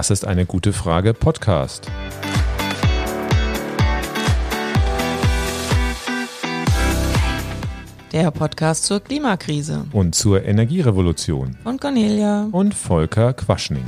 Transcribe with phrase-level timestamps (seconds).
[0.00, 1.86] Das ist eine gute Frage Podcast.
[8.10, 9.84] Der Podcast zur Klimakrise.
[9.92, 11.58] Und zur Energierevolution.
[11.62, 12.48] Von Cornelia.
[12.50, 13.84] Und Volker Quaschning.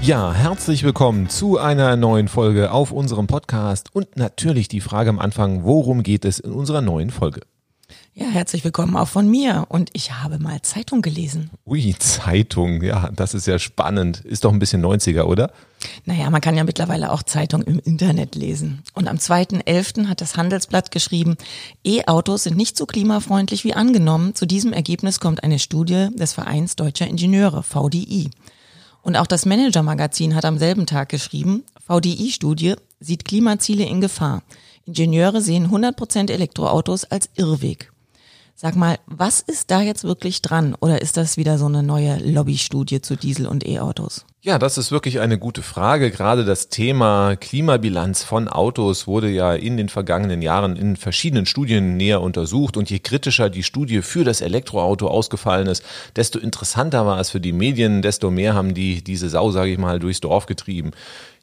[0.00, 5.18] Ja, herzlich willkommen zu einer neuen Folge auf unserem Podcast und natürlich die Frage am
[5.18, 7.40] Anfang, worum geht es in unserer neuen Folge?
[8.16, 9.66] Ja, herzlich willkommen auch von mir.
[9.70, 11.50] Und ich habe mal Zeitung gelesen.
[11.66, 14.20] Ui, Zeitung, ja, das ist ja spannend.
[14.20, 15.50] Ist doch ein bisschen 90er, oder?
[16.04, 18.84] Naja, man kann ja mittlerweile auch Zeitung im Internet lesen.
[18.94, 20.06] Und am 2.11.
[20.06, 21.36] hat das Handelsblatt geschrieben,
[21.84, 24.36] E-Autos sind nicht so klimafreundlich wie angenommen.
[24.36, 28.30] Zu diesem Ergebnis kommt eine Studie des Vereins Deutscher Ingenieure, VDI.
[29.02, 34.44] Und auch das Manager-Magazin hat am selben Tag geschrieben, VDI-Studie sieht Klimaziele in Gefahr.
[34.86, 37.90] Ingenieure sehen 100% Elektroautos als Irrweg.
[38.56, 40.76] Sag mal, was ist da jetzt wirklich dran?
[40.80, 44.24] Oder ist das wieder so eine neue Lobbystudie zu Diesel- und E-Autos?
[44.42, 46.12] Ja, das ist wirklich eine gute Frage.
[46.12, 51.96] Gerade das Thema Klimabilanz von Autos wurde ja in den vergangenen Jahren in verschiedenen Studien
[51.96, 52.76] näher untersucht.
[52.76, 55.82] Und je kritischer die Studie für das Elektroauto ausgefallen ist,
[56.14, 59.78] desto interessanter war es für die Medien, desto mehr haben die diese Sau, sage ich
[59.78, 60.92] mal, durchs Dorf getrieben.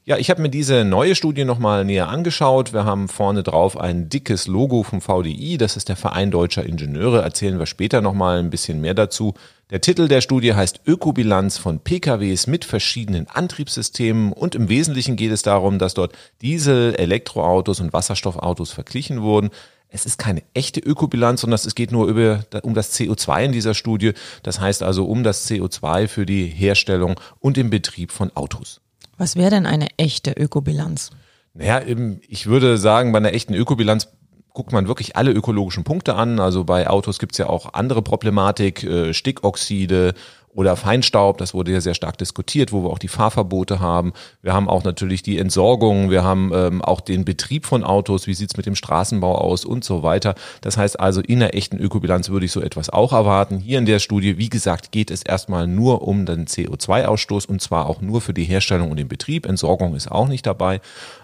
[0.03, 2.73] Ja, ich habe mir diese neue Studie nochmal näher angeschaut.
[2.73, 5.59] Wir haben vorne drauf ein dickes Logo vom VDI.
[5.59, 7.21] Das ist der Verein Deutscher Ingenieure.
[7.21, 9.35] Erzählen wir später nochmal ein bisschen mehr dazu.
[9.69, 15.31] Der Titel der Studie heißt Ökobilanz von PKWs mit verschiedenen Antriebssystemen und im Wesentlichen geht
[15.31, 19.51] es darum, dass dort Diesel, Elektroautos und Wasserstoffautos verglichen wurden.
[19.87, 23.75] Es ist keine echte Ökobilanz, sondern es geht nur über, um das CO2 in dieser
[23.75, 24.13] Studie.
[24.41, 28.81] Das heißt also um das CO2 für die Herstellung und den Betrieb von Autos.
[29.21, 31.11] Was wäre denn eine echte Ökobilanz?
[31.53, 31.83] Naja,
[32.27, 34.07] ich würde sagen, bei einer echten Ökobilanz
[34.51, 36.39] guckt man wirklich alle ökologischen Punkte an.
[36.39, 40.15] Also bei Autos gibt's ja auch andere Problematik, äh, Stickoxide,
[40.53, 44.13] oder Feinstaub, das wurde ja sehr stark diskutiert, wo wir auch die Fahrverbote haben.
[44.41, 48.33] Wir haben auch natürlich die Entsorgung, wir haben ähm, auch den Betrieb von Autos, wie
[48.33, 50.35] sieht's mit dem Straßenbau aus und so weiter.
[50.61, 53.59] Das heißt also, in einer echten Ökobilanz würde ich so etwas auch erwarten.
[53.59, 57.87] Hier in der Studie, wie gesagt, geht es erstmal nur um den CO2-Ausstoß und zwar
[57.87, 59.45] auch nur für die Herstellung und den Betrieb.
[59.45, 60.81] Entsorgung ist auch nicht dabei.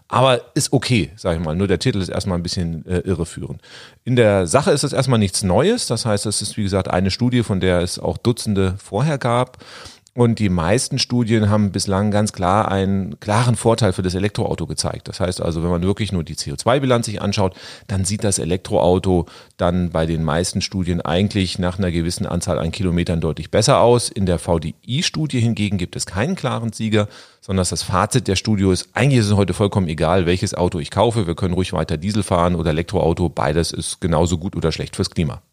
[0.09, 1.55] Aber ist okay, sage ich mal.
[1.55, 3.61] Nur der Titel ist erstmal ein bisschen äh, irreführend.
[4.05, 5.87] In der Sache ist es erstmal nichts Neues.
[5.87, 9.57] Das heißt, es ist, wie gesagt, eine Studie, von der es auch Dutzende vorher gab.
[10.17, 15.07] Und die meisten Studien haben bislang ganz klar einen klaren Vorteil für das Elektroauto gezeigt.
[15.07, 17.55] Das heißt also, wenn man wirklich nur die CO2-Bilanz sich anschaut,
[17.85, 22.71] dann sieht das Elektroauto dann bei den meisten Studien eigentlich nach einer gewissen Anzahl an
[22.71, 24.09] Kilometern deutlich besser aus.
[24.09, 27.07] In der VDI-Studie hingegen gibt es keinen klaren Sieger,
[27.39, 30.89] sondern das Fazit der Studie ist, eigentlich ist es heute vollkommen egal, welches Auto ich
[30.89, 31.27] kaufe.
[31.27, 33.29] Wir können ruhig weiter Diesel fahren oder Elektroauto.
[33.29, 35.43] Beides ist genauso gut oder schlecht fürs Klima.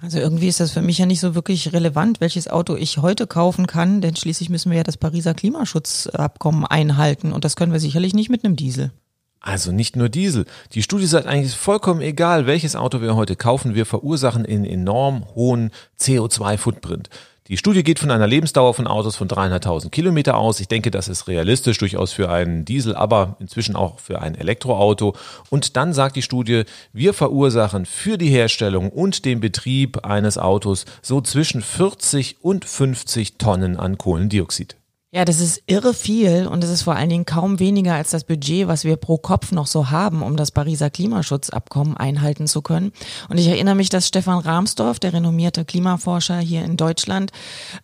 [0.00, 3.26] Also irgendwie ist das für mich ja nicht so wirklich relevant, welches Auto ich heute
[3.26, 7.80] kaufen kann, denn schließlich müssen wir ja das Pariser Klimaschutzabkommen einhalten und das können wir
[7.80, 8.92] sicherlich nicht mit einem Diesel.
[9.40, 10.44] Also nicht nur Diesel.
[10.72, 15.24] Die Studie sagt eigentlich vollkommen egal, welches Auto wir heute kaufen, wir verursachen einen enorm
[15.34, 15.70] hohen
[16.00, 17.10] CO2-Footprint.
[17.48, 20.58] Die Studie geht von einer Lebensdauer von Autos von 300.000 Kilometer aus.
[20.58, 25.14] Ich denke, das ist realistisch, durchaus für einen Diesel, aber inzwischen auch für ein Elektroauto.
[25.48, 30.86] Und dann sagt die Studie, wir verursachen für die Herstellung und den Betrieb eines Autos
[31.02, 34.76] so zwischen 40 und 50 Tonnen an Kohlendioxid.
[35.16, 38.24] Ja, das ist irre viel und es ist vor allen Dingen kaum weniger als das
[38.24, 42.92] Budget, was wir pro Kopf noch so haben, um das Pariser Klimaschutzabkommen einhalten zu können.
[43.30, 47.32] Und ich erinnere mich, dass Stefan Rahmsdorf, der renommierte Klimaforscher hier in Deutschland,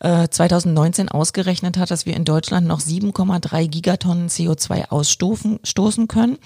[0.01, 6.37] äh, 2019 ausgerechnet hat, dass wir in Deutschland noch 7,3 Gigatonnen CO2 ausstoßen können.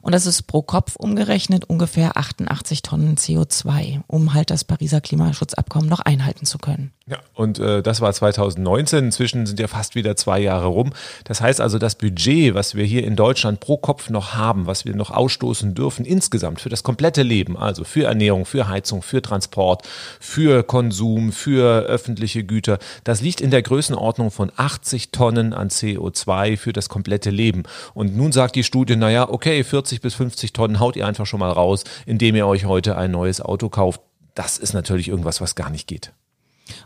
[0.00, 5.88] Und das ist pro Kopf umgerechnet ungefähr 88 Tonnen CO2, um halt das Pariser Klimaschutzabkommen
[5.88, 6.92] noch einhalten zu können.
[7.08, 9.04] Ja, und äh, das war 2019.
[9.04, 10.92] Inzwischen sind ja fast wieder zwei Jahre rum.
[11.24, 14.84] Das heißt also, das Budget, was wir hier in Deutschland pro Kopf noch haben, was
[14.84, 19.22] wir noch ausstoßen dürfen, insgesamt für das komplette Leben, also für Ernährung, für Heizung, für
[19.22, 19.86] Transport,
[20.20, 26.56] für Konsum, für öffentliche Güter, das liegt in der Größenordnung von 80 Tonnen an CO2
[26.56, 27.64] für das komplette Leben.
[27.94, 31.40] Und nun sagt die Studie, naja, okay, 40 bis 50 Tonnen haut ihr einfach schon
[31.40, 34.00] mal raus, indem ihr euch heute ein neues Auto kauft.
[34.34, 36.12] Das ist natürlich irgendwas, was gar nicht geht.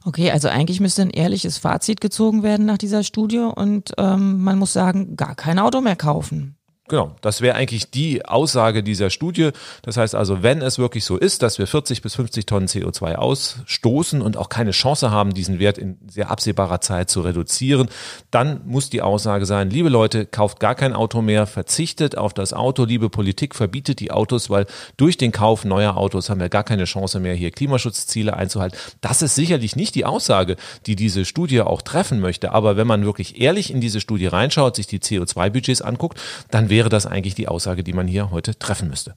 [0.04, 4.58] Okay, also eigentlich müsste ein ehrliches Fazit gezogen werden nach dieser Studie und ähm, man
[4.58, 6.59] muss sagen, gar kein Auto mehr kaufen.
[6.90, 9.50] Genau, das wäre eigentlich die Aussage dieser Studie.
[9.82, 13.14] Das heißt also, wenn es wirklich so ist, dass wir 40 bis 50 Tonnen CO2
[13.14, 17.88] ausstoßen und auch keine Chance haben, diesen Wert in sehr absehbarer Zeit zu reduzieren,
[18.32, 22.52] dann muss die Aussage sein, liebe Leute, kauft gar kein Auto mehr, verzichtet auf das
[22.52, 24.66] Auto, liebe Politik, verbietet die Autos, weil
[24.96, 28.76] durch den Kauf neuer Autos haben wir gar keine Chance mehr, hier Klimaschutzziele einzuhalten.
[29.00, 32.50] Das ist sicherlich nicht die Aussage, die diese Studie auch treffen möchte.
[32.50, 36.18] Aber wenn man wirklich ehrlich in diese Studie reinschaut, sich die CO2-Budgets anguckt,
[36.50, 39.14] dann wäre wäre das eigentlich die Aussage, die man hier heute treffen müsste.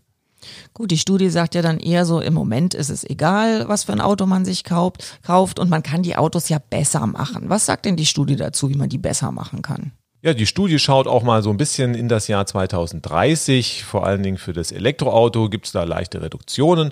[0.73, 3.93] Gut, die Studie sagt ja dann eher so, im Moment ist es egal, was für
[3.93, 7.47] ein Auto man sich kauft, kauft und man kann die Autos ja besser machen.
[7.47, 9.93] Was sagt denn die Studie dazu, wie man die besser machen kann?
[10.21, 13.85] Ja, die Studie schaut auch mal so ein bisschen in das Jahr 2030.
[13.85, 16.91] Vor allen Dingen für das Elektroauto gibt es da leichte Reduktionen,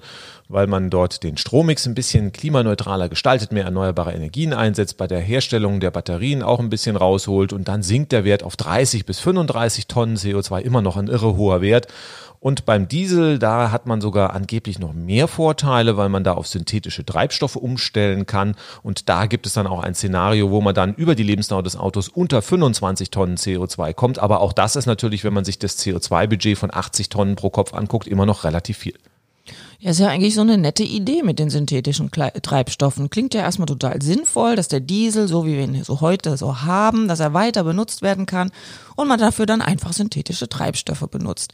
[0.51, 5.19] weil man dort den Strommix ein bisschen klimaneutraler gestaltet, mehr erneuerbare Energien einsetzt, bei der
[5.19, 9.19] Herstellung der Batterien auch ein bisschen rausholt und dann sinkt der Wert auf 30 bis
[9.19, 11.87] 35 Tonnen CO2, immer noch ein irre hoher Wert.
[12.41, 16.47] Und beim Diesel, da hat man sogar angeblich noch mehr Vorteile, weil man da auf
[16.47, 18.55] synthetische Treibstoffe umstellen kann.
[18.81, 21.77] Und da gibt es dann auch ein Szenario, wo man dann über die Lebensdauer des
[21.77, 24.17] Autos unter 25 Tonnen CO2 kommt.
[24.17, 27.75] Aber auch das ist natürlich, wenn man sich das CO2-Budget von 80 Tonnen pro Kopf
[27.75, 28.95] anguckt, immer noch relativ viel.
[29.79, 33.09] Ja, ist ja eigentlich so eine nette Idee mit den synthetischen Treibstoffen.
[33.09, 36.61] Klingt ja erstmal total sinnvoll, dass der Diesel, so wie wir ihn so heute so
[36.61, 38.51] haben, dass er weiter benutzt werden kann
[38.95, 41.53] und man dafür dann einfach synthetische Treibstoffe benutzt.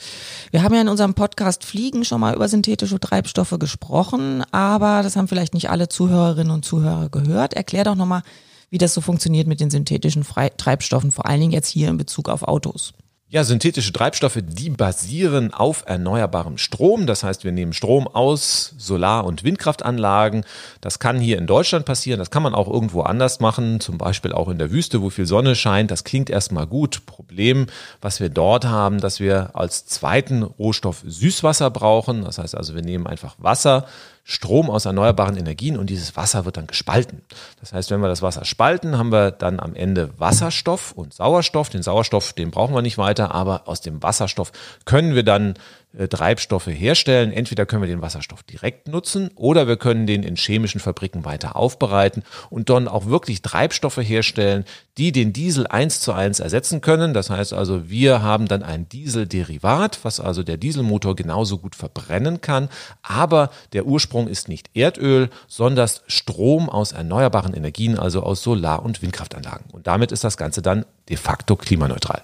[0.52, 5.16] Wir haben ja in unserem Podcast Fliegen schon mal über synthetische Treibstoffe gesprochen, aber das
[5.16, 7.54] haben vielleicht nicht alle Zuhörerinnen und Zuhörer gehört.
[7.54, 8.24] Erklär doch nochmal,
[8.70, 10.26] wie das so funktioniert mit den synthetischen
[10.58, 12.94] Treibstoffen, vor allen Dingen jetzt hier in Bezug auf Autos.
[13.30, 17.08] Ja, synthetische Treibstoffe, die basieren auf erneuerbarem Strom.
[17.08, 20.46] Das heißt, wir nehmen Strom aus Solar- und Windkraftanlagen.
[20.80, 22.20] Das kann hier in Deutschland passieren.
[22.20, 23.82] Das kann man auch irgendwo anders machen.
[23.82, 25.92] Zum Beispiel auch in der Wüste, wo viel Sonne scheint.
[25.92, 27.06] Das klingt erstmal gut.
[27.06, 27.68] Problem,
[28.00, 32.24] was wir dort haben, dass wir als zweiten Rohstoff Süßwasser brauchen.
[32.24, 33.88] Das heißt also, wir nehmen einfach Wasser,
[34.30, 37.22] Strom aus erneuerbaren Energien und dieses Wasser wird dann gespalten.
[37.62, 41.70] Das heißt, wenn wir das Wasser spalten, haben wir dann am Ende Wasserstoff und Sauerstoff.
[41.70, 44.52] Den Sauerstoff, den brauchen wir nicht weiter, aber aus dem Wasserstoff
[44.84, 45.54] können wir dann
[45.98, 47.32] äh, Treibstoffe herstellen.
[47.32, 51.56] Entweder können wir den Wasserstoff direkt nutzen oder wir können den in chemischen Fabriken weiter
[51.56, 54.66] aufbereiten und dann auch wirklich Treibstoffe herstellen,
[54.98, 57.14] die den Diesel eins zu eins ersetzen können.
[57.14, 62.42] Das heißt also, wir haben dann ein Dieselderivat, was also der Dieselmotor genauso gut verbrennen
[62.42, 62.70] kann.
[63.02, 69.02] Aber der Ursprung ist nicht Erdöl, sondern Strom aus erneuerbaren Energien, also aus Solar- und
[69.02, 69.72] Windkraftanlagen.
[69.72, 72.24] Und damit ist das Ganze dann de facto klimaneutral.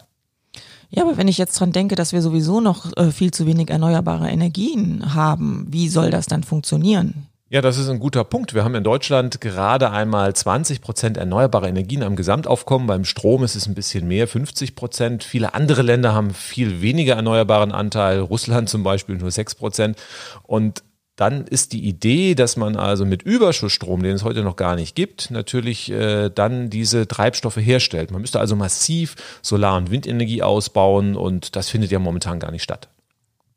[0.95, 3.71] Ja, aber wenn ich jetzt dran denke, dass wir sowieso noch äh, viel zu wenig
[3.71, 7.27] erneuerbare Energien haben, wie soll das dann funktionieren?
[7.49, 8.53] Ja, das ist ein guter Punkt.
[8.53, 12.87] Wir haben in Deutschland gerade einmal 20 Prozent erneuerbare Energien am Gesamtaufkommen.
[12.87, 15.23] Beim Strom ist es ein bisschen mehr, 50 Prozent.
[15.23, 18.19] Viele andere Länder haben viel weniger erneuerbaren Anteil.
[18.19, 19.97] Russland zum Beispiel nur 6 Prozent.
[20.43, 20.83] Und
[21.15, 24.95] dann ist die Idee, dass man also mit Überschussstrom, den es heute noch gar nicht
[24.95, 28.11] gibt, natürlich äh, dann diese Treibstoffe herstellt.
[28.11, 32.63] Man müsste also massiv Solar- und Windenergie ausbauen und das findet ja momentan gar nicht
[32.63, 32.89] statt.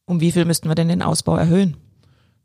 [0.04, 1.76] Um wie viel müssten wir denn den Ausbau erhöhen?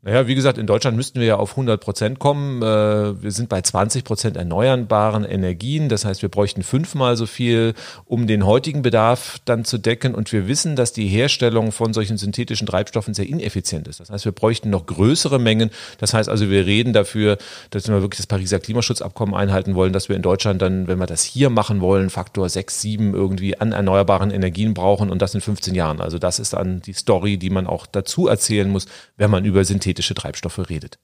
[0.04, 2.60] Naja, wie gesagt, in Deutschland müssten wir ja auf 100 Prozent kommen.
[2.60, 5.88] Äh, wir sind bei 20 Prozent erneuerbaren Energien.
[5.88, 10.16] Das heißt, wir bräuchten fünfmal so viel, um den heutigen Bedarf dann zu decken.
[10.16, 14.00] Und wir wissen, dass die Herstellung von solchen synthetischen Treibstoffen sehr ineffizient ist.
[14.00, 15.70] Das heißt, wir bräuchten noch größere Mengen.
[15.98, 17.38] Das heißt also, wir reden dafür,
[17.70, 21.06] dass wir wirklich das Pariser Klimaschutzabkommen einhalten wollen, dass wir in Deutschland dann, wenn wir
[21.06, 25.40] das hier machen wollen, Faktor 6, 7 irgendwie an erneuerbaren Energien brauchen und das in
[25.40, 26.00] 15 Jahren.
[26.00, 28.86] Also das ist dann die Story, die man auch dazu erzählen muss,
[29.16, 30.98] wenn man über synthetische synthetische Treibstoffe redet.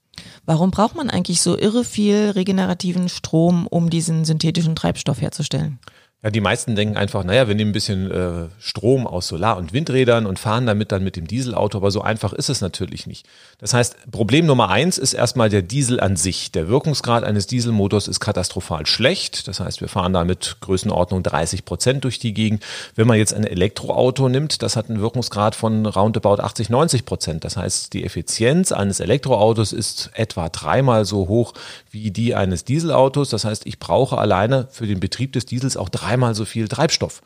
[0.45, 5.79] Warum braucht man eigentlich so irre viel regenerativen Strom, um diesen synthetischen Treibstoff herzustellen?
[6.21, 9.71] Ja, die meisten denken einfach, naja, wir nehmen ein bisschen äh, Strom aus Solar- und
[9.71, 13.25] Windrädern und fahren damit dann mit dem Dieselauto, aber so einfach ist es natürlich nicht.
[13.59, 16.51] Das heißt, Problem Nummer eins ist erstmal der Diesel an sich.
[16.51, 19.47] Der Wirkungsgrad eines Dieselmotors ist katastrophal schlecht.
[19.47, 22.65] Das heißt, wir fahren da mit Größenordnung 30 Prozent durch die Gegend.
[22.95, 27.45] Wenn man jetzt ein Elektroauto nimmt, das hat einen Wirkungsgrad von roundabout 80, 90 Prozent.
[27.45, 31.53] Das heißt, die Effizienz eines Elektroautos ist etwa dreimal so hoch
[31.91, 33.29] wie die eines Dieselautos.
[33.29, 36.67] Das heißt, ich brauche alleine für den Betrieb des Diesels auch drei dreimal so viel
[36.67, 37.21] Treibstoff.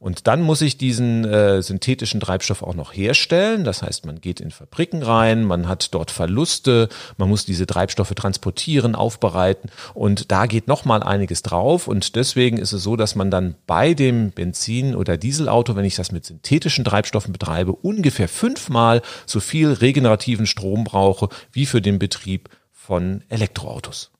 [0.00, 3.64] Und dann muss ich diesen äh, synthetischen Treibstoff auch noch herstellen.
[3.64, 8.14] Das heißt, man geht in Fabriken rein, man hat dort Verluste, man muss diese Treibstoffe
[8.14, 11.88] transportieren, aufbereiten und da geht noch mal einiges drauf.
[11.88, 15.96] Und deswegen ist es so, dass man dann bei dem Benzin- oder Dieselauto, wenn ich
[15.96, 21.98] das mit synthetischen Treibstoffen betreibe, ungefähr fünfmal so viel regenerativen Strom brauche wie für den
[21.98, 24.12] Betrieb von Elektroautos.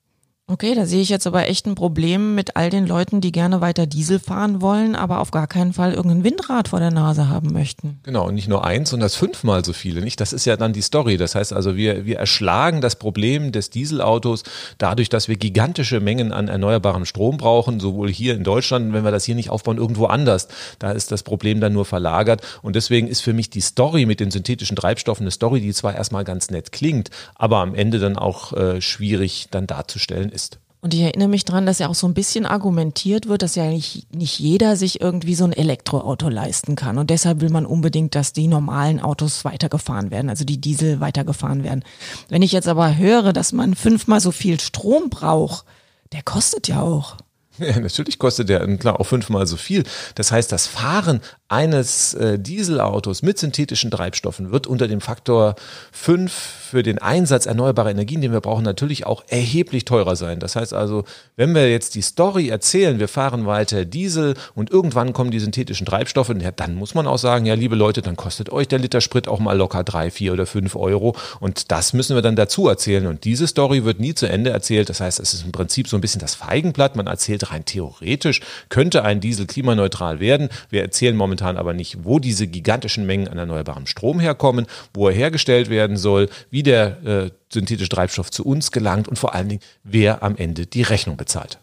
[0.51, 3.61] Okay, da sehe ich jetzt aber echt ein Problem mit all den Leuten, die gerne
[3.61, 7.53] weiter Diesel fahren wollen, aber auf gar keinen Fall irgendein Windrad vor der Nase haben
[7.53, 7.99] möchten.
[8.01, 10.19] Genau, und nicht nur eins, sondern das fünfmal so viele, nicht?
[10.19, 11.17] Das ist ja dann die Story.
[11.17, 14.41] Das heißt also, wir, wir erschlagen das Problem des Dieselautos
[14.79, 19.11] dadurch, dass wir gigantische Mengen an erneuerbarem Strom brauchen, sowohl hier in Deutschland, wenn wir
[19.11, 20.47] das hier nicht aufbauen, irgendwo anders.
[20.79, 22.41] Da ist das Problem dann nur verlagert.
[22.63, 25.93] Und deswegen ist für mich die Story mit den synthetischen Treibstoffen eine Story, die zwar
[25.93, 30.59] erstmal ganz nett klingt, aber am Ende dann auch äh, schwierig dann darzustellen ist.
[30.81, 33.65] Und ich erinnere mich dran, dass ja auch so ein bisschen argumentiert wird, dass ja
[33.65, 36.97] nicht, nicht jeder sich irgendwie so ein Elektroauto leisten kann.
[36.97, 41.65] Und deshalb will man unbedingt, dass die normalen Autos weitergefahren werden, also die Diesel weitergefahren
[41.65, 41.83] werden.
[42.29, 45.65] Wenn ich jetzt aber höre, dass man fünfmal so viel Strom braucht,
[46.13, 47.17] der kostet ja auch.
[47.59, 49.83] Ja, natürlich kostet der klar auch fünfmal so viel.
[50.15, 51.19] Das heißt, das Fahren
[51.49, 55.55] eines äh, Dieselautos mit synthetischen Treibstoffen wird unter dem Faktor
[55.91, 60.39] 5 für den Einsatz erneuerbarer Energien, den wir brauchen, natürlich auch erheblich teurer sein.
[60.39, 65.11] Das heißt also, wenn wir jetzt die Story erzählen, wir fahren weiter Diesel und irgendwann
[65.11, 68.51] kommen die synthetischen Treibstoffe, ja, dann muss man auch sagen, ja, liebe Leute, dann kostet
[68.51, 71.15] euch der Liter Sprit auch mal locker drei, vier oder fünf Euro.
[71.39, 73.07] Und das müssen wir dann dazu erzählen.
[73.07, 74.89] Und diese Story wird nie zu Ende erzählt.
[74.89, 76.95] Das heißt, es ist im Prinzip so ein bisschen das Feigenblatt.
[76.95, 80.49] Man erzählt rein theoretisch, könnte ein Diesel klimaneutral werden.
[80.69, 85.07] Wir erzählen momentan momentan aber nicht, wo diese gigantischen Mengen an erneuerbarem Strom herkommen, wo
[85.07, 89.49] er hergestellt werden soll, wie der äh, synthetische Treibstoff zu uns gelangt und vor allen
[89.49, 91.59] Dingen, wer am Ende die Rechnung bezahlt.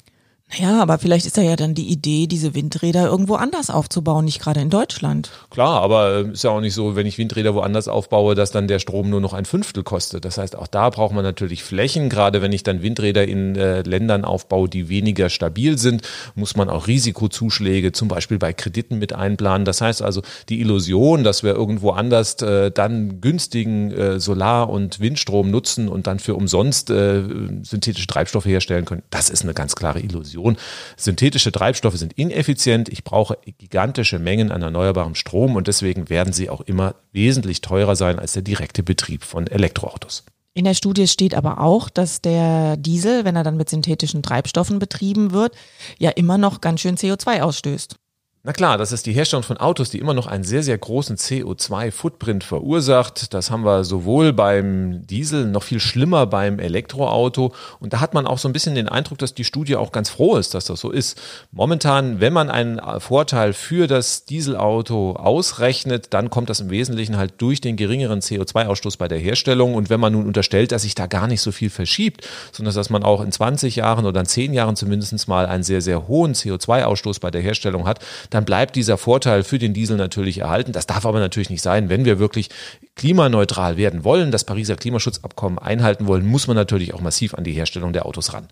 [0.49, 4.41] Naja, aber vielleicht ist da ja dann die Idee, diese Windräder irgendwo anders aufzubauen, nicht
[4.41, 5.31] gerade in Deutschland.
[5.51, 8.69] Klar, aber äh, ist ja auch nicht so, wenn ich Windräder woanders aufbaue, dass dann
[8.69, 10.25] der Strom nur noch ein Fünftel kostet.
[10.25, 12.09] Das heißt, auch da braucht man natürlich Flächen.
[12.09, 16.03] Gerade wenn ich dann Windräder in äh, Ländern aufbaue, die weniger stabil sind,
[16.37, 19.65] muss man auch Risikozuschläge zum Beispiel bei Krediten mit einplanen.
[19.65, 25.01] Das heißt also, die Illusion, dass wir irgendwo anders äh, dann günstigen äh, Solar- und
[25.01, 27.25] Windstrom nutzen und dann für umsonst äh,
[27.63, 30.36] synthetische Treibstoffe herstellen können, das ist eine ganz klare Illusion.
[30.37, 30.57] Diskussion.
[30.97, 32.89] Synthetische Treibstoffe sind ineffizient.
[32.89, 37.97] Ich brauche gigantische Mengen an erneuerbarem Strom und deswegen werden sie auch immer wesentlich teurer
[37.97, 40.25] sein als der direkte Betrieb von Elektroautos.
[40.55, 44.79] In der Studie steht aber auch, dass der Diesel, wenn er dann mit synthetischen Treibstoffen
[44.79, 45.55] betrieben wird,
[45.99, 47.97] ja immer noch ganz schön CO2 ausstößt.
[48.47, 51.17] Na klar, das ist die Herstellung von Autos, die immer noch einen sehr, sehr großen
[51.17, 53.35] CO2-Footprint verursacht.
[53.35, 57.53] Das haben wir sowohl beim Diesel, noch viel schlimmer beim Elektroauto.
[57.81, 60.11] Und da hat man auch so ein bisschen den Eindruck, dass die Studie auch ganz
[60.11, 61.21] froh ist, dass das so ist.
[61.51, 67.33] Momentan, wenn man einen Vorteil für das Dieselauto ausrechnet, dann kommt das im Wesentlichen halt
[67.39, 69.75] durch den geringeren CO2-Ausstoß bei der Herstellung.
[69.75, 72.91] Und wenn man nun unterstellt, dass sich da gar nicht so viel verschiebt, sondern dass
[72.91, 76.35] man auch in 20 Jahren oder in 10 Jahren zumindest mal einen sehr, sehr hohen
[76.35, 77.99] CO2-Ausstoß bei der Herstellung hat,
[78.37, 80.73] dann bleibt dieser Vorteil für den Diesel natürlich erhalten.
[80.73, 81.89] Das darf aber natürlich nicht sein.
[81.89, 82.51] Wenn wir wirklich
[82.95, 87.53] klimaneutral werden wollen, das Pariser Klimaschutzabkommen einhalten wollen, muss man natürlich auch massiv an die
[87.53, 88.49] Herstellung der Autos ran.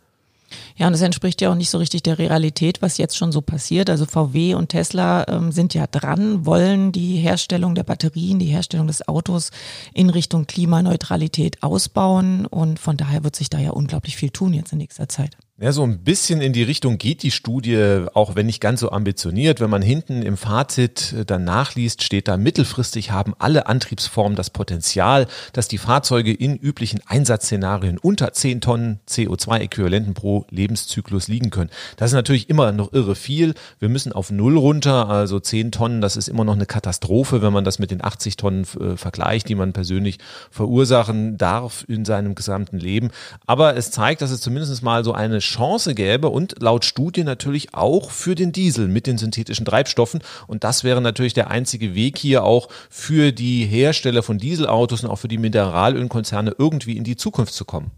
[0.77, 3.43] Ja, und das entspricht ja auch nicht so richtig der Realität, was jetzt schon so
[3.43, 3.91] passiert.
[3.91, 8.87] Also VW und Tesla ähm, sind ja dran, wollen die Herstellung der Batterien, die Herstellung
[8.87, 9.51] des Autos
[9.93, 12.47] in Richtung Klimaneutralität ausbauen.
[12.47, 15.37] Und von daher wird sich da ja unglaublich viel tun jetzt in nächster Zeit.
[15.61, 18.91] Ja, so ein bisschen in die Richtung geht die Studie, auch wenn nicht ganz so
[18.91, 19.61] ambitioniert.
[19.61, 24.51] Wenn man hinten im Fazit äh, dann nachliest, steht da, mittelfristig haben alle Antriebsformen das
[24.51, 31.71] Potenzial, dass die Fahrzeuge in üblichen Einsatzszenarien unter 10 Tonnen CO2-Äquivalenten pro Lebenszyklus liegen können.
[31.99, 33.55] Das ist natürlich immer noch irre viel.
[33.79, 37.53] Wir müssen auf Null runter, also 10 Tonnen, das ist immer noch eine Katastrophe, wenn
[37.53, 40.19] man das mit den 80 Tonnen äh, vergleicht, die man persönlich
[40.51, 43.13] verursachen darf in seinem gesamten Leben.
[43.47, 47.75] Aber es zeigt, dass es zumindest mal so eine Chance gäbe und laut Studie natürlich
[47.75, 50.21] auch für den Diesel mit den synthetischen Treibstoffen.
[50.47, 55.11] Und das wäre natürlich der einzige Weg hier auch für die Hersteller von Dieselautos und
[55.11, 57.91] auch für die Mineralölkonzerne irgendwie in die Zukunft zu kommen.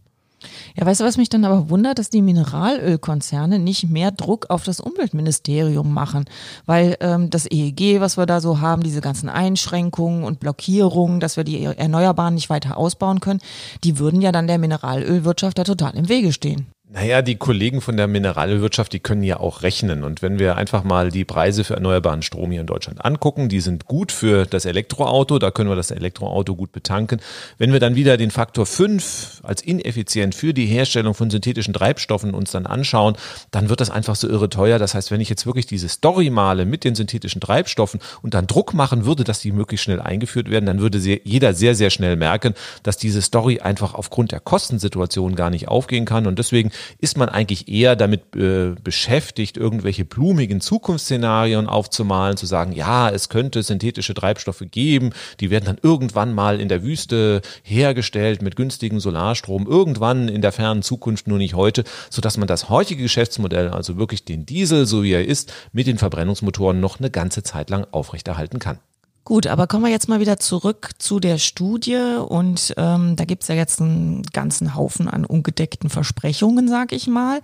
[0.75, 4.65] Ja, weißt du, was mich dann aber wundert, dass die Mineralölkonzerne nicht mehr Druck auf
[4.65, 6.27] das Umweltministerium machen,
[6.67, 11.37] weil ähm, das EEG, was wir da so haben, diese ganzen Einschränkungen und Blockierungen, dass
[11.37, 13.41] wir die Erneuerbaren nicht weiter ausbauen können,
[13.85, 16.67] die würden ja dann der Mineralölwirtschaft da total im Wege stehen.
[16.99, 20.03] Naja, die Kollegen von der Mineralwirtschaft, die können ja auch rechnen.
[20.03, 23.61] Und wenn wir einfach mal die Preise für erneuerbaren Strom hier in Deutschland angucken, die
[23.61, 27.21] sind gut für das Elektroauto, da können wir das Elektroauto gut betanken.
[27.59, 32.33] Wenn wir dann wieder den Faktor 5 als ineffizient für die Herstellung von synthetischen Treibstoffen
[32.33, 33.19] uns dann anschauen,
[33.51, 34.79] dann wird das einfach so irre teuer.
[34.79, 38.47] Das heißt, wenn ich jetzt wirklich diese Story male mit den synthetischen Treibstoffen und dann
[38.47, 42.17] Druck machen würde, dass die möglichst schnell eingeführt werden, dann würde jeder sehr, sehr schnell
[42.17, 46.27] merken, dass diese Story einfach aufgrund der Kostensituation gar nicht aufgehen kann.
[46.27, 52.73] Und deswegen ist man eigentlich eher damit äh, beschäftigt, irgendwelche blumigen Zukunftsszenarien aufzumalen, zu sagen,
[52.73, 58.43] ja, es könnte synthetische Treibstoffe geben, die werden dann irgendwann mal in der Wüste hergestellt
[58.43, 62.69] mit günstigem Solarstrom, irgendwann in der fernen Zukunft, nur nicht heute, so dass man das
[62.69, 67.11] heutige Geschäftsmodell, also wirklich den Diesel, so wie er ist, mit den Verbrennungsmotoren noch eine
[67.11, 68.79] ganze Zeit lang aufrechterhalten kann.
[69.27, 73.49] Gut, aber kommen wir jetzt mal wieder zurück zu der Studie und ähm, da gibt's
[73.49, 77.41] ja jetzt einen ganzen Haufen an ungedeckten Versprechungen, sag ich mal.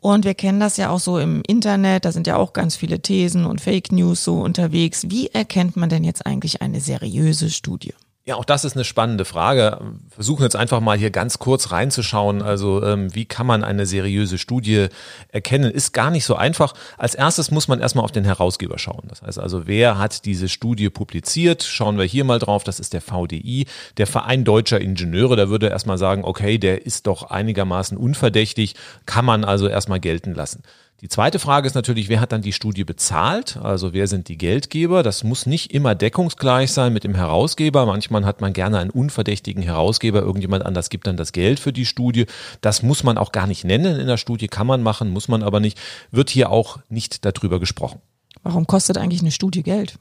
[0.00, 3.00] Und wir kennen das ja auch so im Internet, da sind ja auch ganz viele
[3.00, 5.10] Thesen und Fake News so unterwegs.
[5.10, 7.92] Wie erkennt man denn jetzt eigentlich eine seriöse Studie?
[8.28, 9.78] Ja, auch das ist eine spannende Frage.
[10.08, 12.42] Versuchen jetzt einfach mal hier ganz kurz reinzuschauen.
[12.42, 14.88] Also ähm, wie kann man eine seriöse Studie
[15.30, 15.70] erkennen?
[15.70, 16.74] Ist gar nicht so einfach.
[16.98, 19.04] Als erstes muss man erstmal auf den Herausgeber schauen.
[19.06, 21.62] Das heißt also, wer hat diese Studie publiziert?
[21.62, 22.64] Schauen wir hier mal drauf.
[22.64, 23.66] Das ist der VDI,
[23.96, 25.36] der Verein Deutscher Ingenieure.
[25.36, 28.74] Da würde erstmal sagen, okay, der ist doch einigermaßen unverdächtig,
[29.06, 30.64] kann man also erstmal gelten lassen.
[31.02, 33.58] Die zweite Frage ist natürlich, wer hat dann die Studie bezahlt?
[33.58, 35.02] Also wer sind die Geldgeber?
[35.02, 37.84] Das muss nicht immer deckungsgleich sein mit dem Herausgeber.
[37.84, 40.20] Manchmal hat man gerne einen unverdächtigen Herausgeber.
[40.20, 42.24] Irgendjemand anders gibt dann das Geld für die Studie.
[42.62, 45.42] Das muss man auch gar nicht nennen in der Studie, kann man machen, muss man
[45.42, 45.78] aber nicht.
[46.12, 48.00] Wird hier auch nicht darüber gesprochen.
[48.46, 49.98] Warum kostet eigentlich eine Studie Geld?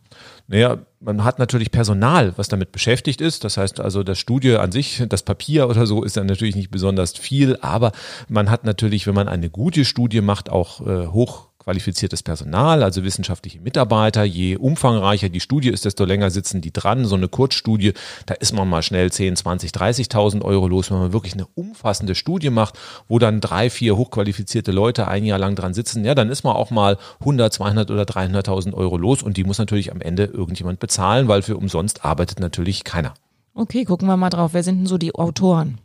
[0.47, 3.43] Naja, man hat natürlich Personal, was damit beschäftigt ist.
[3.43, 6.69] Das heißt also, das Studie an sich, das Papier oder so ist dann natürlich nicht
[6.69, 7.91] besonders viel, aber
[8.29, 13.03] man hat natürlich, wenn man eine gute Studie macht, auch äh, hoch qualifiziertes Personal, also
[13.03, 14.24] wissenschaftliche Mitarbeiter.
[14.24, 17.05] Je umfangreicher die Studie ist, desto länger sitzen die dran.
[17.05, 17.93] So eine Kurzstudie,
[18.27, 22.13] da ist man mal schnell 10, 20, 30.000 Euro los, wenn man wirklich eine umfassende
[22.13, 26.05] Studie macht, wo dann drei, vier hochqualifizierte Leute ein Jahr lang dran sitzen.
[26.05, 29.57] Ja, dann ist man auch mal 100, 200 oder 300.000 Euro los und die muss
[29.57, 33.15] natürlich am Ende irgendjemand bezahlen, weil für umsonst arbeitet natürlich keiner.
[33.55, 34.53] Okay, gucken wir mal drauf.
[34.53, 35.79] Wer sind denn so die Autoren?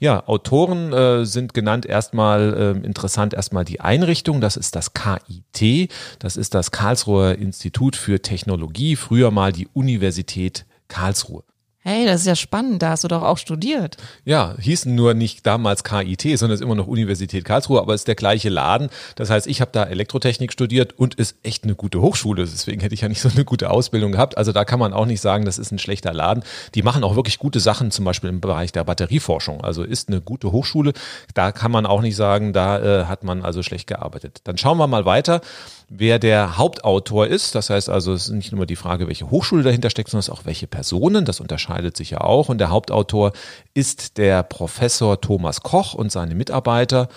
[0.00, 5.90] Ja, Autoren äh, sind genannt erstmal äh, interessant erstmal die Einrichtung, das ist das KIT,
[6.18, 11.44] das ist das Karlsruher Institut für Technologie, früher mal die Universität Karlsruhe.
[11.86, 13.98] Hey, das ist ja spannend, da hast du doch auch studiert.
[14.24, 18.14] Ja, hießen nur nicht damals KIT, sondern ist immer noch Universität Karlsruhe, aber ist der
[18.14, 18.88] gleiche Laden.
[19.16, 22.40] Das heißt, ich habe da Elektrotechnik studiert und ist echt eine gute Hochschule.
[22.46, 24.38] Deswegen hätte ich ja nicht so eine gute Ausbildung gehabt.
[24.38, 26.42] Also da kann man auch nicht sagen, das ist ein schlechter Laden.
[26.74, 29.62] Die machen auch wirklich gute Sachen, zum Beispiel im Bereich der Batterieforschung.
[29.62, 30.94] Also ist eine gute Hochschule.
[31.34, 34.40] Da kann man auch nicht sagen, da äh, hat man also schlecht gearbeitet.
[34.44, 35.42] Dann schauen wir mal weiter
[35.88, 37.54] wer der Hauptautor ist.
[37.54, 40.30] Das heißt also, es ist nicht nur die Frage, welche Hochschule dahinter steckt, sondern es
[40.30, 41.24] auch welche Personen.
[41.24, 42.48] Das unterscheidet sich ja auch.
[42.48, 43.32] Und der Hauptautor
[43.74, 47.08] ist der Professor Thomas Koch und seine Mitarbeiter.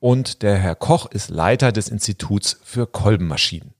[0.00, 3.72] Und der Herr Koch ist Leiter des Instituts für Kolbenmaschinen.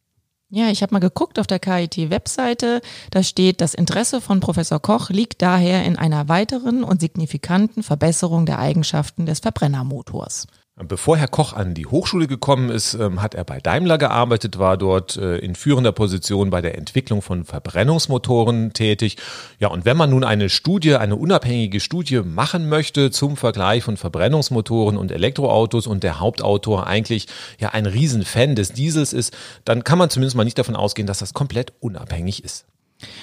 [0.50, 2.80] Ja, ich habe mal geguckt auf der KIT-Webseite.
[3.10, 8.46] Da steht, das Interesse von Professor Koch liegt daher in einer weiteren und signifikanten Verbesserung
[8.46, 10.46] der Eigenschaften des Verbrennermotors.
[10.76, 14.76] Bevor Herr Koch an die Hochschule gekommen ist, ähm, hat er bei Daimler gearbeitet, war
[14.76, 19.16] dort äh, in führender Position bei der Entwicklung von Verbrennungsmotoren tätig.
[19.60, 23.96] Ja, und wenn man nun eine Studie, eine unabhängige Studie machen möchte zum Vergleich von
[23.96, 27.28] Verbrennungsmotoren und Elektroautos und der Hauptautor eigentlich
[27.60, 29.32] ja ein Riesenfan des Diesels ist,
[29.64, 32.66] dann kann man zumindest mal nicht davon ausgehen, dass das komplett unabhängig ist.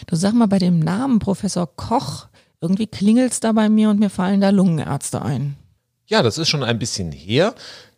[0.07, 2.27] Du sag mal bei dem Namen Professor Koch,
[2.61, 5.57] irgendwie klingelt's da bei mir und mir fallen da Lungenärzte ein.
[6.11, 7.55] Ja, das ist schon ein bisschen her.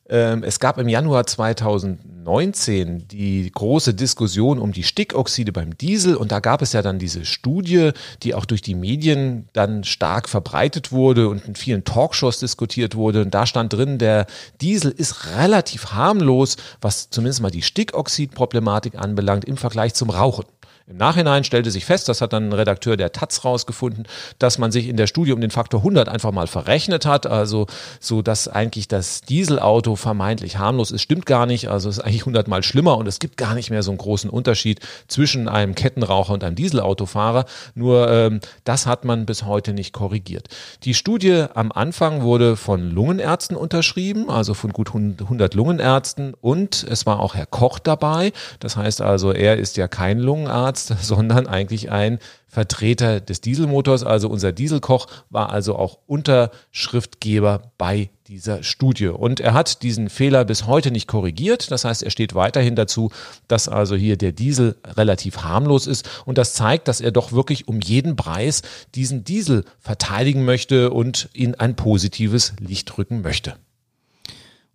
[0.08, 6.32] Ähm, es gab im Januar 2019 die große Diskussion um die Stickoxide beim Diesel und
[6.32, 7.89] da gab es ja dann diese Studie,
[8.21, 13.23] die auch durch die Medien dann stark verbreitet wurde und in vielen Talkshows diskutiert wurde.
[13.23, 14.28] Und da stand drin, der
[14.62, 20.45] Diesel ist relativ harmlos, was zumindest mal die Stickoxidproblematik anbelangt im Vergleich zum Rauchen.
[20.88, 24.06] Im Nachhinein stellte sich fest, das hat dann ein Redakteur der Taz rausgefunden,
[24.38, 27.67] dass man sich in der Studie um den Faktor 100 einfach mal verrechnet hat, also
[28.00, 32.22] so, dass eigentlich das Dieselauto vermeintlich harmlos ist, stimmt gar nicht, also es ist eigentlich
[32.22, 35.74] 100 mal schlimmer und es gibt gar nicht mehr so einen großen Unterschied zwischen einem
[35.74, 40.50] Kettenraucher und einem Dieselautofahrer, nur ähm, das hat man bis heute nicht korrigiert.
[40.84, 46.34] Die Studie am Anfang wurde von Lungenärzten unterschrieben, also von gut 100 Lungenärzten.
[46.41, 50.83] Und es war auch Herr Koch dabei, das heißt also, er ist ja kein Lungenarzt,
[50.91, 54.04] Arzt, sondern eigentlich ein Vertreter des Dieselmotors.
[54.04, 59.08] Also unser Dieselkoch war also auch Unterschriftgeber bei dieser Studie.
[59.08, 61.72] Und er hat diesen Fehler bis heute nicht korrigiert.
[61.72, 63.12] Das heißt, er steht weiterhin dazu,
[63.48, 66.10] dass also hier der Diesel relativ harmlos ist.
[66.26, 68.62] Und das zeigt, dass er doch wirklich um jeden Preis
[68.96, 73.56] diesen Diesel verteidigen möchte und in ein positives Licht rücken möchte.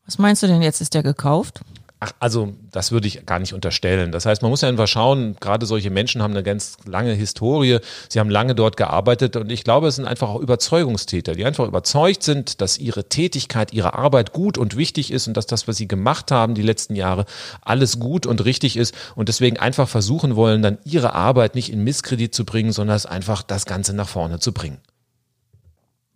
[0.04, 0.80] Was meinst du denn jetzt?
[0.80, 1.60] Ist der gekauft?
[2.00, 4.12] Ach, also das würde ich gar nicht unterstellen.
[4.12, 7.78] Das heißt, man muss ja einfach schauen, gerade solche Menschen haben eine ganz lange Historie,
[8.08, 11.66] sie haben lange dort gearbeitet und ich glaube, es sind einfach auch Überzeugungstäter, die einfach
[11.66, 15.76] überzeugt sind, dass ihre Tätigkeit, ihre Arbeit gut und wichtig ist und dass das, was
[15.76, 17.24] sie gemacht haben die letzten Jahre,
[17.62, 21.82] alles gut und richtig ist und deswegen einfach versuchen wollen, dann ihre Arbeit nicht in
[21.82, 24.78] Misskredit zu bringen, sondern es einfach das Ganze nach vorne zu bringen.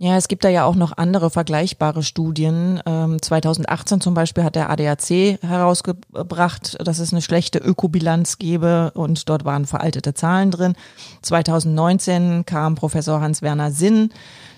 [0.02, 2.82] Ja, es gibt da ja auch noch andere vergleichbare Studien.
[2.86, 9.28] Ähm, 2018 zum Beispiel hat der ADAC herausgebracht, dass es eine schlechte Ökobilanz gebe und
[9.28, 10.74] dort waren veraltete Zahlen drin.
[11.22, 14.10] 2019 kam Professor Hans-Werner Sinn,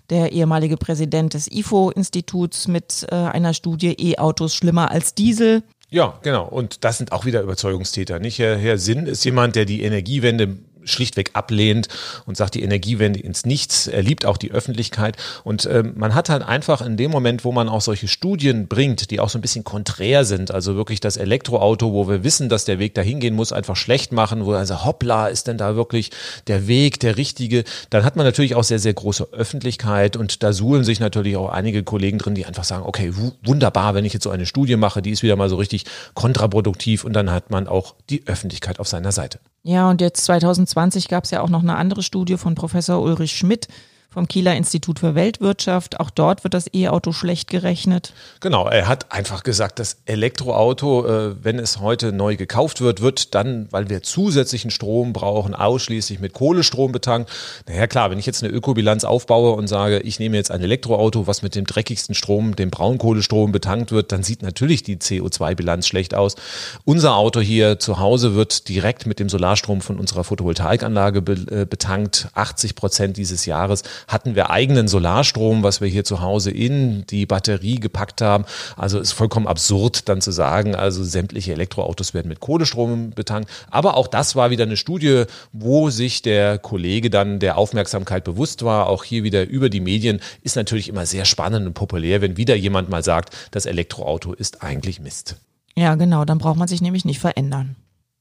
[0.09, 5.63] der ehemalige Präsident des IFO-Instituts, mit äh, einer Studie E-Autos schlimmer als Diesel.
[5.91, 6.47] Ja, genau.
[6.47, 8.19] Und das sind auch wieder Überzeugungstäter.
[8.19, 8.39] Nicht?
[8.39, 11.89] Herr Sinn ist jemand, der die Energiewende schlichtweg ablehnt
[12.27, 13.87] und sagt, die Energiewende ins Nichts.
[13.87, 15.17] Er liebt auch die Öffentlichkeit.
[15.45, 19.11] Und ähm, man hat halt einfach in dem Moment, wo man auch solche Studien bringt,
[19.11, 22.65] die auch so ein bisschen konträr sind, also wirklich das Elektroauto, wo wir wissen, dass
[22.65, 26.11] der Weg dahin gehen muss, einfach schlecht machen, wo also hoppla, ist denn da wirklich
[26.47, 30.53] der Weg der richtige, dann hat man natürlich auch sehr, sehr große Öffentlichkeit und da
[30.53, 34.25] suhlen sich natürlich auch einige Kollegen drin, die einfach sagen, okay, wunderbar, wenn ich jetzt
[34.25, 37.69] so eine Studie mache, die ist wieder mal so richtig kontraproduktiv und dann hat man
[37.69, 39.39] auch die Öffentlichkeit auf seiner Seite.
[39.67, 43.35] Ja, und jetzt 2020 gab es ja auch noch eine andere Studie von Professor Ulrich
[43.35, 43.67] Schmidt,
[44.15, 45.99] vom Kieler Institut für Weltwirtschaft.
[45.99, 48.13] Auch dort wird das E-Auto schlecht gerechnet.
[48.39, 53.35] Genau, er hat einfach gesagt, das Elektroauto, äh, wenn es heute neu gekauft wird, wird
[53.35, 57.29] dann, weil wir zusätzlichen Strom brauchen, ausschließlich mit Kohlestrom betankt.
[57.67, 61.27] Naja klar, wenn ich jetzt eine Ökobilanz aufbaue und sage, ich nehme jetzt ein Elektroauto,
[61.27, 66.15] was mit dem dreckigsten Strom, dem Braunkohlestrom betankt wird, dann sieht natürlich die CO2-Bilanz schlecht
[66.15, 66.37] aus.
[66.85, 72.29] Unser Auto hier zu Hause wird direkt mit dem Solarstrom von unserer Photovoltaikanlage äh, betankt.
[72.35, 77.27] 80 Prozent dieses Jahres hatten wir eigenen Solarstrom, was wir hier zu Hause in die
[77.27, 78.45] Batterie gepackt haben.
[78.77, 83.51] Also ist vollkommen absurd dann zu sagen, also sämtliche Elektroautos werden mit Kohlestrom betankt.
[83.71, 88.65] Aber auch das war wieder eine Studie, wo sich der Kollege dann der Aufmerksamkeit bewusst
[88.65, 88.89] war.
[88.89, 92.55] Auch hier wieder über die Medien ist natürlich immer sehr spannend und populär, wenn wieder
[92.55, 95.37] jemand mal sagt, das Elektroauto ist eigentlich Mist.
[95.77, 97.77] Ja, genau, dann braucht man sich nämlich nicht verändern.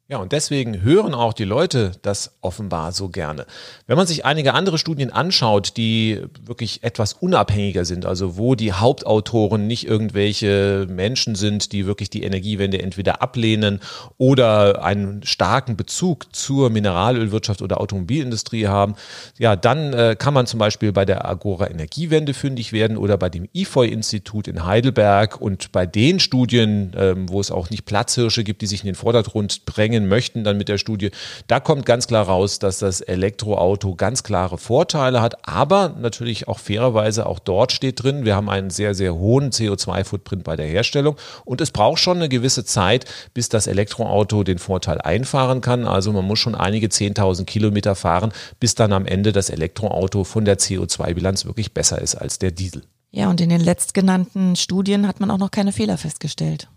[0.09, 3.45] Ja, und deswegen hören auch die Leute das offenbar so gerne.
[3.87, 8.73] Wenn man sich einige andere Studien anschaut, die wirklich etwas unabhängiger sind, also wo die
[8.73, 13.79] Hauptautoren nicht irgendwelche Menschen sind, die wirklich die Energiewende entweder ablehnen
[14.17, 18.95] oder einen starken Bezug zur Mineralölwirtschaft oder Automobilindustrie haben,
[19.39, 23.29] ja, dann äh, kann man zum Beispiel bei der Agora Energiewende fündig werden oder bei
[23.29, 28.61] dem IFOI-Institut in Heidelberg und bei den Studien, ähm, wo es auch nicht Platzhirsche gibt,
[28.61, 31.12] die sich in den Vordergrund bringen, bringen möchten dann mit der Studie.
[31.47, 36.58] Da kommt ganz klar raus, dass das Elektroauto ganz klare Vorteile hat, aber natürlich auch
[36.58, 41.15] fairerweise auch dort steht drin, wir haben einen sehr, sehr hohen CO2-Footprint bei der Herstellung
[41.45, 45.86] und es braucht schon eine gewisse Zeit, bis das Elektroauto den Vorteil einfahren kann.
[45.86, 50.45] Also man muss schon einige 10.000 Kilometer fahren, bis dann am Ende das Elektroauto von
[50.45, 52.82] der CO2-Bilanz wirklich besser ist als der Diesel.
[53.12, 56.67] Ja, und in den letztgenannten Studien hat man auch noch keine Fehler festgestellt.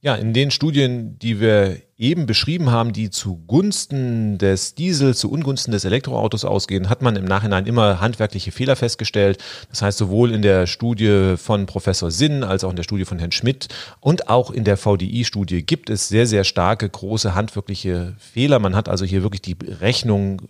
[0.00, 5.72] Ja, in den Studien, die wir eben beschrieben haben, die zugunsten des Diesel, zu Ungunsten
[5.72, 9.42] des Elektroautos ausgehen, hat man im Nachhinein immer handwerkliche Fehler festgestellt.
[9.68, 13.18] Das heißt, sowohl in der Studie von Professor Sinn als auch in der Studie von
[13.18, 13.68] Herrn Schmidt
[14.00, 18.60] und auch in der VDI-Studie gibt es sehr, sehr starke, große handwerkliche Fehler.
[18.60, 20.42] Man hat also hier wirklich die Rechnung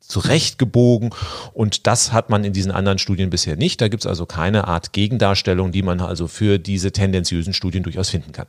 [0.00, 1.10] zurechtgebogen
[1.52, 3.82] und das hat man in diesen anderen Studien bisher nicht.
[3.82, 8.08] Da gibt es also keine Art Gegendarstellung, die man also für diese tendenziösen Studien durchaus
[8.08, 8.46] finden kann.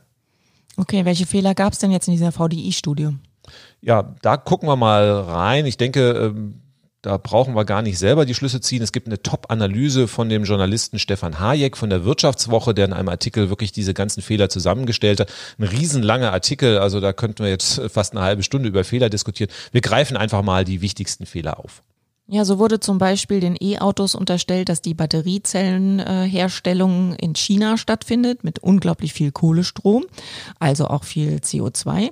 [0.78, 3.10] Okay, welche Fehler gab es denn jetzt in dieser VDI-Studie?
[3.80, 5.66] Ja, da gucken wir mal rein.
[5.66, 6.60] Ich denke, ähm,
[7.02, 8.80] da brauchen wir gar nicht selber die Schlüsse ziehen.
[8.80, 13.08] Es gibt eine Top-Analyse von dem Journalisten Stefan Hayek von der Wirtschaftswoche, der in einem
[13.08, 15.32] Artikel wirklich diese ganzen Fehler zusammengestellt hat.
[15.58, 19.50] Ein riesenlanger Artikel, also da könnten wir jetzt fast eine halbe Stunde über Fehler diskutieren.
[19.72, 21.82] Wir greifen einfach mal die wichtigsten Fehler auf.
[22.30, 28.58] Ja, so wurde zum Beispiel den E-Autos unterstellt, dass die Batteriezellenherstellung in China stattfindet mit
[28.58, 30.04] unglaublich viel Kohlestrom,
[30.58, 32.10] also auch viel CO2.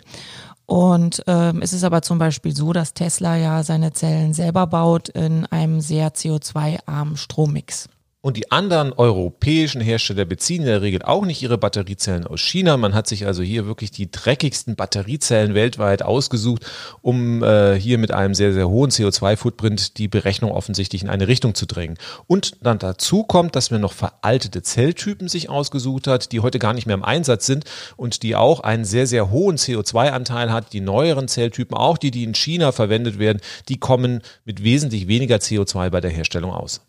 [0.64, 5.10] Und ähm, es ist aber zum Beispiel so, dass Tesla ja seine Zellen selber baut
[5.10, 7.90] in einem sehr CO2-armen Strommix.
[8.22, 12.76] Und die anderen europäischen Hersteller beziehen in der Regel auch nicht ihre Batteriezellen aus China.
[12.76, 16.66] Man hat sich also hier wirklich die dreckigsten Batteriezellen weltweit ausgesucht,
[17.02, 21.54] um äh, hier mit einem sehr, sehr hohen CO2-Footprint die Berechnung offensichtlich in eine Richtung
[21.54, 21.98] zu drängen.
[22.26, 26.72] Und dann dazu kommt, dass man noch veraltete Zelltypen sich ausgesucht hat, die heute gar
[26.72, 27.64] nicht mehr im Einsatz sind
[27.96, 30.72] und die auch einen sehr, sehr hohen CO2-Anteil hat.
[30.72, 35.36] Die neueren Zelltypen, auch die, die in China verwendet werden, die kommen mit wesentlich weniger
[35.36, 36.80] CO2 bei der Herstellung aus.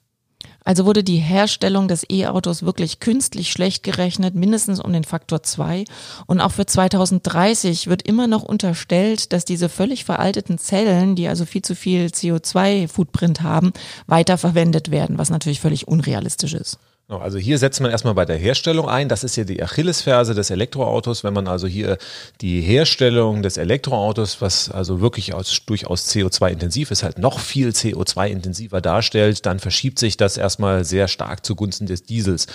[0.68, 5.86] Also wurde die Herstellung des E-Autos wirklich künstlich schlecht gerechnet, mindestens um den Faktor zwei.
[6.26, 11.46] Und auch für 2030 wird immer noch unterstellt, dass diese völlig veralteten Zellen, die also
[11.46, 13.72] viel zu viel CO2-Footprint haben,
[14.08, 16.78] weiterverwendet werden, was natürlich völlig unrealistisch ist.
[17.10, 19.08] Also hier setzt man erstmal bei der Herstellung ein.
[19.08, 21.24] Das ist ja die Achillesferse des Elektroautos.
[21.24, 21.98] Wenn man also hier
[22.42, 28.82] die Herstellung des Elektroautos, was also wirklich aus, durchaus CO2-intensiv ist, halt noch viel CO2-intensiver
[28.82, 32.48] darstellt, dann verschiebt sich das erstmal sehr stark zugunsten des Diesels.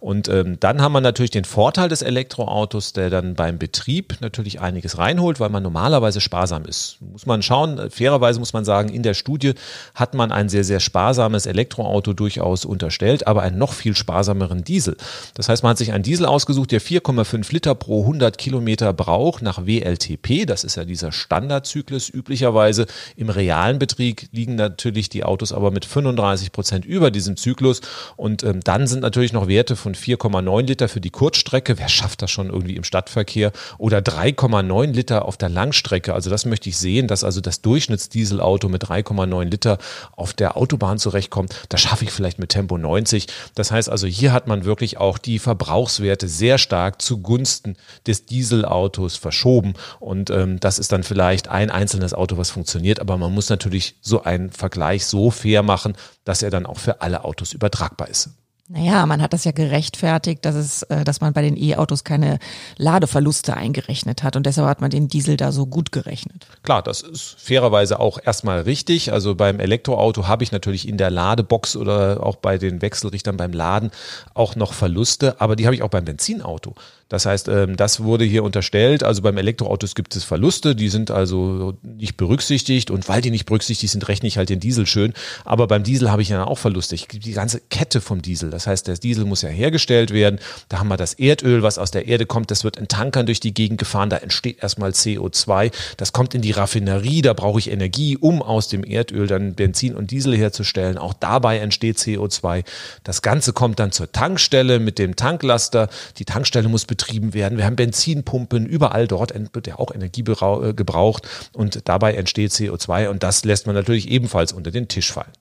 [0.00, 4.60] Und ähm, dann haben wir natürlich den Vorteil des Elektroautos, der dann beim Betrieb natürlich
[4.60, 6.96] einiges reinholt, weil man normalerweise sparsam ist.
[7.00, 7.90] Muss man schauen.
[7.90, 9.52] Fairerweise muss man sagen, in der Studie
[9.94, 14.96] hat man ein sehr, sehr sparsames Elektroauto durchaus unterstellt, aber ein noch viel sparsameren Diesel.
[15.34, 19.42] Das heißt, man hat sich einen Diesel ausgesucht, der 4,5 Liter pro 100 Kilometer braucht
[19.42, 20.46] nach WLTP.
[20.46, 22.08] Das ist ja dieser Standardzyklus.
[22.08, 22.86] Üblicherweise
[23.16, 27.80] im realen Betrieb liegen natürlich die Autos aber mit 35 Prozent über diesem Zyklus.
[28.16, 31.78] Und ähm, dann sind natürlich noch Werte von 4,9 Liter für die Kurzstrecke.
[31.78, 33.52] Wer schafft das schon irgendwie im Stadtverkehr?
[33.78, 36.14] Oder 3,9 Liter auf der Langstrecke.
[36.14, 39.78] Also das möchte ich sehen, dass also das Durchschnittsdieselauto mit 3,9 Liter
[40.16, 41.54] auf der Autobahn zurechtkommt.
[41.68, 43.26] Das schaffe ich vielleicht mit Tempo 90.
[43.54, 47.76] Das heißt also hier hat man wirklich auch die Verbrauchswerte sehr stark zugunsten
[48.06, 49.74] des Dieselautos verschoben.
[49.98, 53.00] Und ähm, das ist dann vielleicht ein einzelnes Auto, was funktioniert.
[53.00, 57.02] Aber man muss natürlich so einen Vergleich so fair machen, dass er dann auch für
[57.02, 58.30] alle Autos übertragbar ist.
[58.72, 62.38] Naja, man hat das ja gerechtfertigt, dass es, äh, dass man bei den E-Autos keine
[62.78, 66.46] Ladeverluste eingerechnet hat und deshalb hat man den Diesel da so gut gerechnet.
[66.62, 69.12] Klar, das ist fairerweise auch erstmal richtig.
[69.12, 73.52] Also beim Elektroauto habe ich natürlich in der Ladebox oder auch bei den Wechselrichtern beim
[73.52, 73.90] Laden
[74.34, 76.76] auch noch Verluste, aber die habe ich auch beim Benzinauto.
[77.10, 79.02] Das heißt, ähm, das wurde hier unterstellt.
[79.02, 83.46] Also beim Elektroautos gibt es Verluste, die sind also nicht berücksichtigt und weil die nicht
[83.46, 85.12] berücksichtigt sind, rechne ich halt den Diesel schön.
[85.44, 86.94] Aber beim Diesel habe ich ja auch Verluste.
[86.94, 88.50] Ich die ganze Kette vom Diesel.
[88.50, 90.38] Das heißt, der Diesel muss ja hergestellt werden.
[90.68, 92.50] Da haben wir das Erdöl, was aus der Erde kommt.
[92.52, 94.08] Das wird in Tankern durch die Gegend gefahren.
[94.08, 95.72] Da entsteht erstmal CO2.
[95.96, 97.22] Das kommt in die Raffinerie.
[97.22, 100.96] Da brauche ich Energie, um aus dem Erdöl dann Benzin und Diesel herzustellen.
[100.96, 102.62] Auch dabei entsteht CO2.
[103.02, 105.88] Das Ganze kommt dann zur Tankstelle mit dem Tanklaster.
[106.18, 107.58] Die Tankstelle muss betrieben werden.
[107.58, 113.08] Wir haben Benzinpumpen, überall dort wird ja auch Energie äh, gebraucht und dabei entsteht CO2
[113.08, 115.32] und das lässt man natürlich ebenfalls unter den Tisch fallen.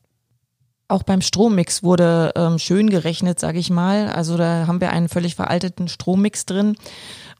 [0.88, 4.10] Auch beim Strommix wurde ähm, schön gerechnet, sage ich mal.
[4.10, 6.78] Also da haben wir einen völlig veralteten Strommix drin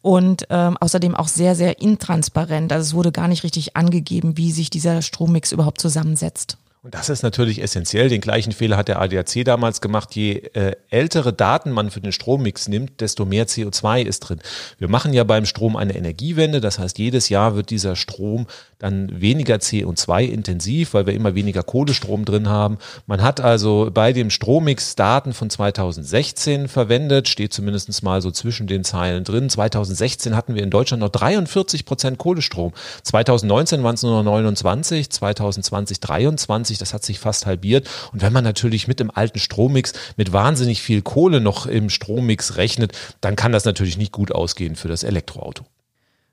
[0.04, 2.72] und ähm, außerdem auch sehr, sehr intransparent.
[2.72, 6.59] Also es wurde gar nicht richtig angegeben, wie sich dieser Strommix überhaupt zusammensetzt.
[6.82, 8.08] Und das ist natürlich essentiell.
[8.08, 10.16] Den gleichen Fehler hat der ADAC damals gemacht.
[10.16, 14.40] Je äh, ältere Daten man für den Strommix nimmt, desto mehr CO2 ist drin.
[14.78, 16.62] Wir machen ja beim Strom eine Energiewende.
[16.62, 21.64] Das heißt, jedes Jahr wird dieser Strom dann weniger CO2 intensiv, weil wir immer weniger
[21.64, 22.78] Kohlestrom drin haben.
[23.08, 28.68] Man hat also bei dem Strommix Daten von 2016 verwendet, steht zumindest mal so zwischen
[28.68, 29.50] den Zeilen drin.
[29.50, 32.72] 2016 hatten wir in Deutschland noch 43 Prozent Kohlestrom.
[33.04, 37.90] 2019 waren es nur noch 29, 2020 23 das hat sich fast halbiert.
[38.14, 42.58] Und wenn man natürlich mit dem alten Strommix mit wahnsinnig viel Kohle noch im Strommix
[42.58, 45.66] rechnet, dann kann das natürlich nicht gut ausgehen für das Elektroauto.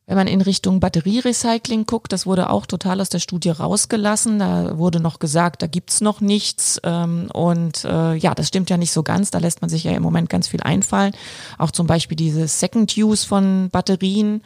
[0.08, 4.38] Wenn man in Richtung Batterierecycling guckt, das wurde auch total aus der Studie rausgelassen.
[4.38, 6.80] Da wurde noch gesagt, da gibt's noch nichts.
[6.84, 9.32] Ähm, und äh, ja, das stimmt ja nicht so ganz.
[9.32, 11.12] Da lässt man sich ja im Moment ganz viel einfallen.
[11.58, 14.42] Auch zum Beispiel diese Second Use von Batterien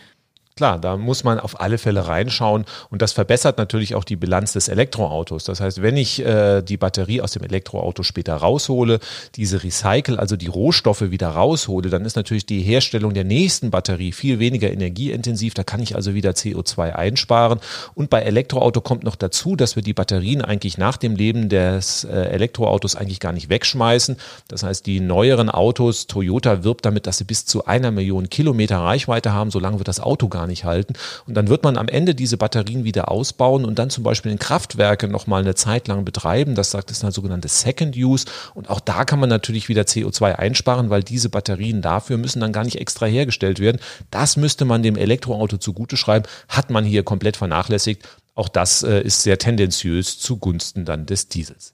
[0.57, 4.53] Klar, da muss man auf alle Fälle reinschauen und das verbessert natürlich auch die Bilanz
[4.53, 5.45] des Elektroautos.
[5.45, 9.01] Das heißt, wenn ich äh, die Batterie aus dem Elektroauto später raushole,
[9.37, 14.13] diese Recycle, also die Rohstoffe wieder raushole, dann ist natürlich die Herstellung der nächsten Batterie
[14.13, 15.55] viel weniger energieintensiv.
[15.55, 17.61] Da kann ich also wieder CO2 einsparen.
[17.95, 22.05] Und bei Elektroauto kommt noch dazu, dass wir die Batterien eigentlich nach dem Leben des
[22.05, 24.17] äh, Elektroautos eigentlich gar nicht wegschmeißen.
[24.49, 28.79] Das heißt, die neueren Autos, Toyota wirbt damit, dass sie bis zu einer Million Kilometer
[28.79, 29.51] Reichweite haben.
[29.51, 30.95] Solange wird das Auto gar nicht nicht halten.
[31.27, 34.39] Und dann wird man am Ende diese Batterien wieder ausbauen und dann zum Beispiel in
[34.39, 36.55] Kraftwerke nochmal eine Zeit lang betreiben.
[36.55, 38.27] Das sagt es dann sogenannte Second Use.
[38.55, 42.53] Und auch da kann man natürlich wieder CO2 einsparen, weil diese Batterien dafür müssen dann
[42.53, 43.81] gar nicht extra hergestellt werden.
[44.11, 48.07] Das müsste man dem Elektroauto zugute schreiben, hat man hier komplett vernachlässigt.
[48.35, 51.73] Auch das äh, ist sehr tendenziös zugunsten dann des Diesels.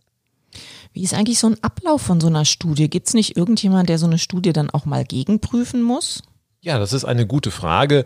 [0.93, 2.89] Wie ist eigentlich so ein Ablauf von so einer Studie?
[2.89, 6.23] Gibt es nicht irgendjemand, der so eine Studie dann auch mal gegenprüfen muss?
[6.67, 8.05] Ja, das ist eine gute Frage.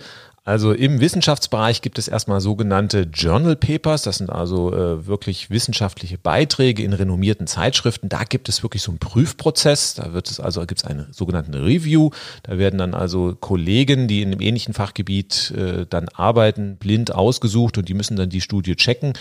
[0.51, 6.19] Also im Wissenschaftsbereich gibt es erstmal sogenannte Journal Papers, das sind also äh, wirklich wissenschaftliche
[6.19, 8.09] Beiträge in renommierten Zeitschriften.
[8.09, 11.55] Da gibt es wirklich so einen Prüfprozess, da wird es also gibt es einen sogenannten
[11.55, 12.11] Review,
[12.43, 17.79] da werden dann also Kollegen, die in einem ähnlichen Fachgebiet äh, dann arbeiten, blind ausgesucht
[17.79, 19.13] und die müssen dann die Studie checken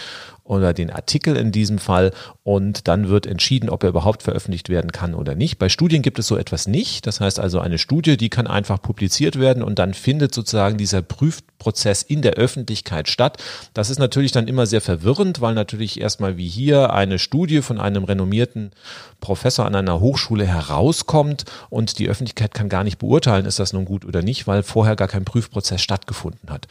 [0.50, 2.12] oder den Artikel in diesem Fall
[2.44, 5.60] und dann wird entschieden, ob er überhaupt veröffentlicht werden kann oder nicht.
[5.60, 7.06] Bei Studien gibt es so etwas nicht.
[7.06, 11.04] Das heißt also, eine Studie, die kann einfach publiziert werden und dann findet sozusagen dieser
[11.04, 13.38] Prüfprozess in der Öffentlichkeit statt.
[13.76, 17.80] Das ist natürlich dann immer sehr verwirrend, weil natürlich erstmal wie hier eine Studie von
[17.80, 18.72] einem renommierten
[19.20, 23.86] Professor an einer Hochschule herauskommt und die Öffentlichkeit kann gar nicht beurteilen, ist das nun
[23.86, 26.68] gut oder nicht, weil vorher gar kein Prüfprozess stattgefunden hat.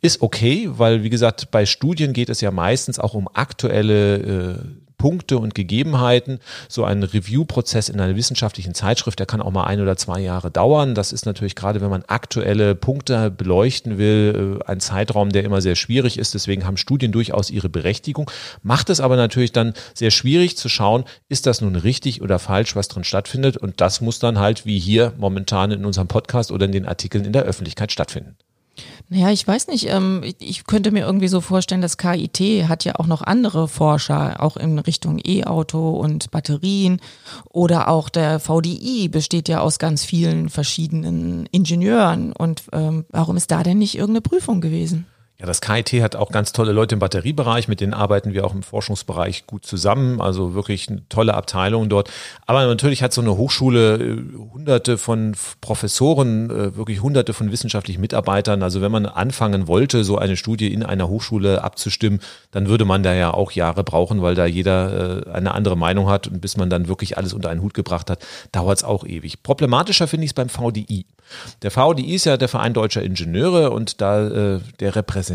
[0.00, 4.54] Ist okay, weil wie gesagt, bei Studien geht es ja meistens auch um aktuelle äh,
[5.00, 6.40] Punkte und Gegebenheiten.
[6.68, 10.50] So ein Review-Prozess in einer wissenschaftlichen Zeitschrift, der kann auch mal ein oder zwei Jahre
[10.50, 10.94] dauern.
[10.94, 15.62] Das ist natürlich gerade, wenn man aktuelle Punkte beleuchten will, äh, ein Zeitraum, der immer
[15.62, 16.34] sehr schwierig ist.
[16.34, 18.30] Deswegen haben Studien durchaus ihre Berechtigung.
[18.62, 22.76] Macht es aber natürlich dann sehr schwierig zu schauen, ist das nun richtig oder falsch,
[22.76, 23.56] was drin stattfindet.
[23.56, 27.24] Und das muss dann halt wie hier momentan in unserem Podcast oder in den Artikeln
[27.24, 28.36] in der Öffentlichkeit stattfinden.
[29.12, 29.88] Naja, ich weiß nicht.
[29.88, 34.40] Ähm, ich könnte mir irgendwie so vorstellen, das KIT hat ja auch noch andere Forscher,
[34.40, 37.00] auch in Richtung E-Auto und Batterien.
[37.48, 42.32] Oder auch der VDI besteht ja aus ganz vielen verschiedenen Ingenieuren.
[42.32, 45.06] Und ähm, warum ist da denn nicht irgendeine Prüfung gewesen?
[45.40, 48.52] Ja, das KIT hat auch ganz tolle Leute im Batteriebereich, mit denen arbeiten wir auch
[48.52, 50.20] im Forschungsbereich gut zusammen.
[50.20, 52.10] Also wirklich eine tolle Abteilung dort.
[52.44, 54.18] Aber natürlich hat so eine Hochschule äh,
[54.52, 58.62] hunderte von Professoren, äh, wirklich hunderte von wissenschaftlichen Mitarbeitern.
[58.62, 63.02] Also wenn man anfangen wollte, so eine Studie in einer Hochschule abzustimmen, dann würde man
[63.02, 66.26] da ja auch Jahre brauchen, weil da jeder äh, eine andere Meinung hat.
[66.26, 69.42] Und bis man dann wirklich alles unter einen Hut gebracht hat, dauert es auch ewig.
[69.42, 71.06] Problematischer finde ich es beim VDI.
[71.62, 75.29] Der VDI ist ja der Verein Deutscher Ingenieure und da der repräsentiert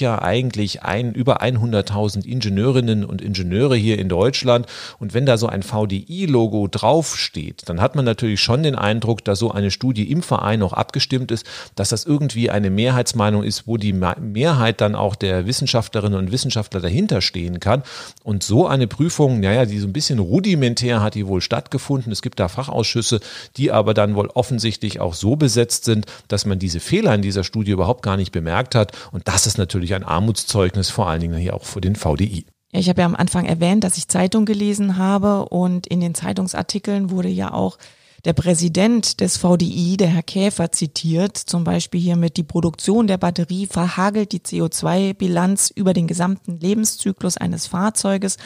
[0.00, 4.66] ja eigentlich ein, über 100.000 Ingenieurinnen und Ingenieure hier in Deutschland.
[4.98, 9.38] Und wenn da so ein VDI-Logo draufsteht, dann hat man natürlich schon den Eindruck, dass
[9.38, 13.76] so eine Studie im Verein auch abgestimmt ist, dass das irgendwie eine Mehrheitsmeinung ist, wo
[13.76, 17.82] die Mehrheit dann auch der Wissenschaftlerinnen und Wissenschaftler dahinter stehen kann.
[18.24, 22.12] Und so eine Prüfung, naja, die so ein bisschen rudimentär hat die wohl stattgefunden.
[22.12, 23.20] Es gibt da Fachausschüsse,
[23.56, 27.44] die aber dann wohl offensichtlich auch so besetzt sind, dass man diese Fehler in dieser
[27.44, 28.92] Studie überhaupt gar nicht bemerkt hat.
[29.12, 32.46] Und das ist natürlich ein Armutszeugnis, vor allen Dingen hier auch für den VDI.
[32.72, 37.10] Ich habe ja am Anfang erwähnt, dass ich Zeitung gelesen habe und in den Zeitungsartikeln
[37.10, 37.78] wurde ja auch
[38.26, 43.16] der Präsident des VDI, der Herr Käfer, zitiert, zum Beispiel hier mit die Produktion der
[43.16, 48.36] Batterie verhagelt die CO2-Bilanz über den gesamten Lebenszyklus eines Fahrzeuges.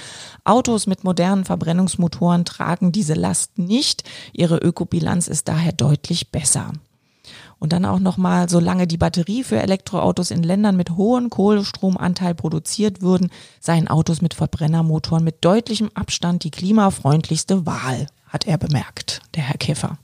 [0.44, 4.04] Autos mit modernen Verbrennungsmotoren tragen diese Last nicht.
[4.32, 6.72] Ihre Ökobilanz ist daher deutlich besser.
[7.58, 13.00] Und dann auch nochmal, solange die Batterie für Elektroautos in Ländern mit hohem Kohlestromanteil produziert
[13.00, 19.44] würden, seien Autos mit Verbrennermotoren mit deutlichem Abstand die klimafreundlichste Wahl hat er bemerkt, der
[19.44, 19.96] Herr Käfer.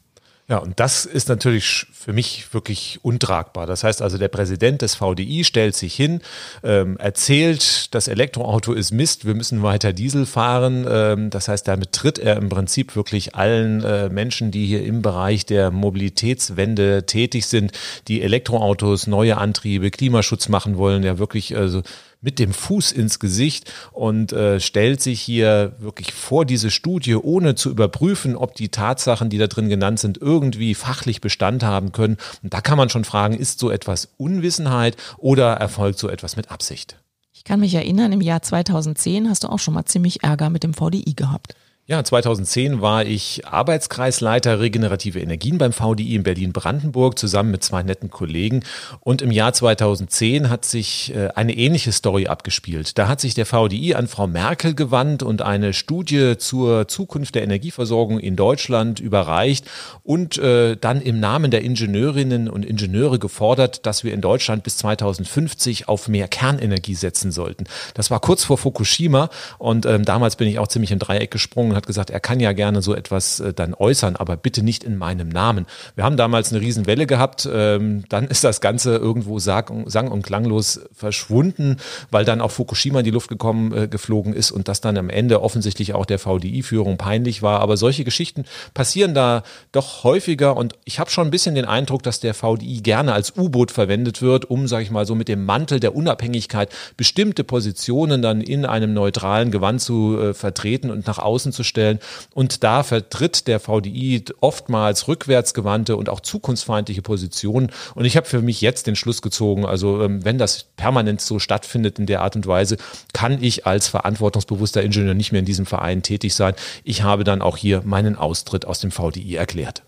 [0.51, 3.67] Ja, und das ist natürlich für mich wirklich untragbar.
[3.67, 6.23] Das heißt also, der Präsident des VDI stellt sich hin,
[6.65, 10.89] ähm, erzählt, das Elektroauto ist Mist, wir müssen weiter Diesel fahren.
[10.91, 15.03] Ähm, das heißt, damit tritt er im Prinzip wirklich allen äh, Menschen, die hier im
[15.03, 17.71] Bereich der Mobilitätswende tätig sind,
[18.09, 21.83] die Elektroautos, neue Antriebe, Klimaschutz machen wollen, ja wirklich also
[22.21, 27.55] mit dem Fuß ins Gesicht und äh, stellt sich hier wirklich vor diese Studie, ohne
[27.55, 32.17] zu überprüfen, ob die Tatsachen, die da drin genannt sind, irgendwie fachlich Bestand haben können.
[32.43, 36.51] Und da kann man schon fragen, ist so etwas Unwissenheit oder erfolgt so etwas mit
[36.51, 36.97] Absicht?
[37.33, 40.63] Ich kann mich erinnern, im Jahr 2010 hast du auch schon mal ziemlich Ärger mit
[40.63, 41.55] dem VDI gehabt.
[41.87, 48.11] Ja, 2010 war ich Arbeitskreisleiter regenerative Energien beim VDI in Berlin-Brandenburg zusammen mit zwei netten
[48.11, 48.63] Kollegen.
[49.01, 52.97] Und im Jahr 2010 hat sich äh, eine ähnliche Story abgespielt.
[52.97, 57.43] Da hat sich der VDI an Frau Merkel gewandt und eine Studie zur Zukunft der
[57.43, 59.69] Energieversorgung in Deutschland überreicht
[60.05, 64.77] und äh, dann im Namen der Ingenieurinnen und Ingenieure gefordert, dass wir in Deutschland bis
[64.77, 67.65] 2050 auf mehr Kernenergie setzen sollten.
[67.95, 71.80] Das war kurz vor Fukushima und ähm, damals bin ich auch ziemlich im Dreieck gesprungen
[71.81, 74.97] hat gesagt, er kann ja gerne so etwas äh, dann äußern, aber bitte nicht in
[74.97, 75.67] meinem Namen.
[75.95, 80.23] Wir haben damals eine Riesenwelle gehabt, ähm, dann ist das Ganze irgendwo sag, sang- und
[80.23, 81.77] klanglos verschwunden,
[82.11, 85.11] weil dann auch Fukushima in die Luft gekommen, äh, geflogen ist und das dann am
[85.11, 87.61] Ende offensichtlich auch der VDI-Führung peinlich war.
[87.61, 92.03] Aber solche Geschichten passieren da doch häufiger und ich habe schon ein bisschen den Eindruck,
[92.03, 95.45] dass der VDI gerne als U-Boot verwendet wird, um, sage ich mal, so mit dem
[95.45, 101.19] Mantel der Unabhängigkeit bestimmte Positionen dann in einem neutralen Gewand zu äh, vertreten und nach
[101.19, 101.99] außen zu stellen.
[102.35, 107.71] Und da vertritt der VDI oftmals rückwärtsgewandte und auch zukunftsfeindliche Positionen.
[107.95, 111.39] Und ich habe für mich jetzt den Schluss gezogen, also ähm, wenn das permanent so
[111.39, 112.77] stattfindet in der Art und Weise,
[113.13, 116.55] kann ich als verantwortungsbewusster Ingenieur nicht mehr in diesem Verein tätig sein.
[116.85, 119.83] Ich habe dann auch hier meinen Austritt aus dem VDI erklärt.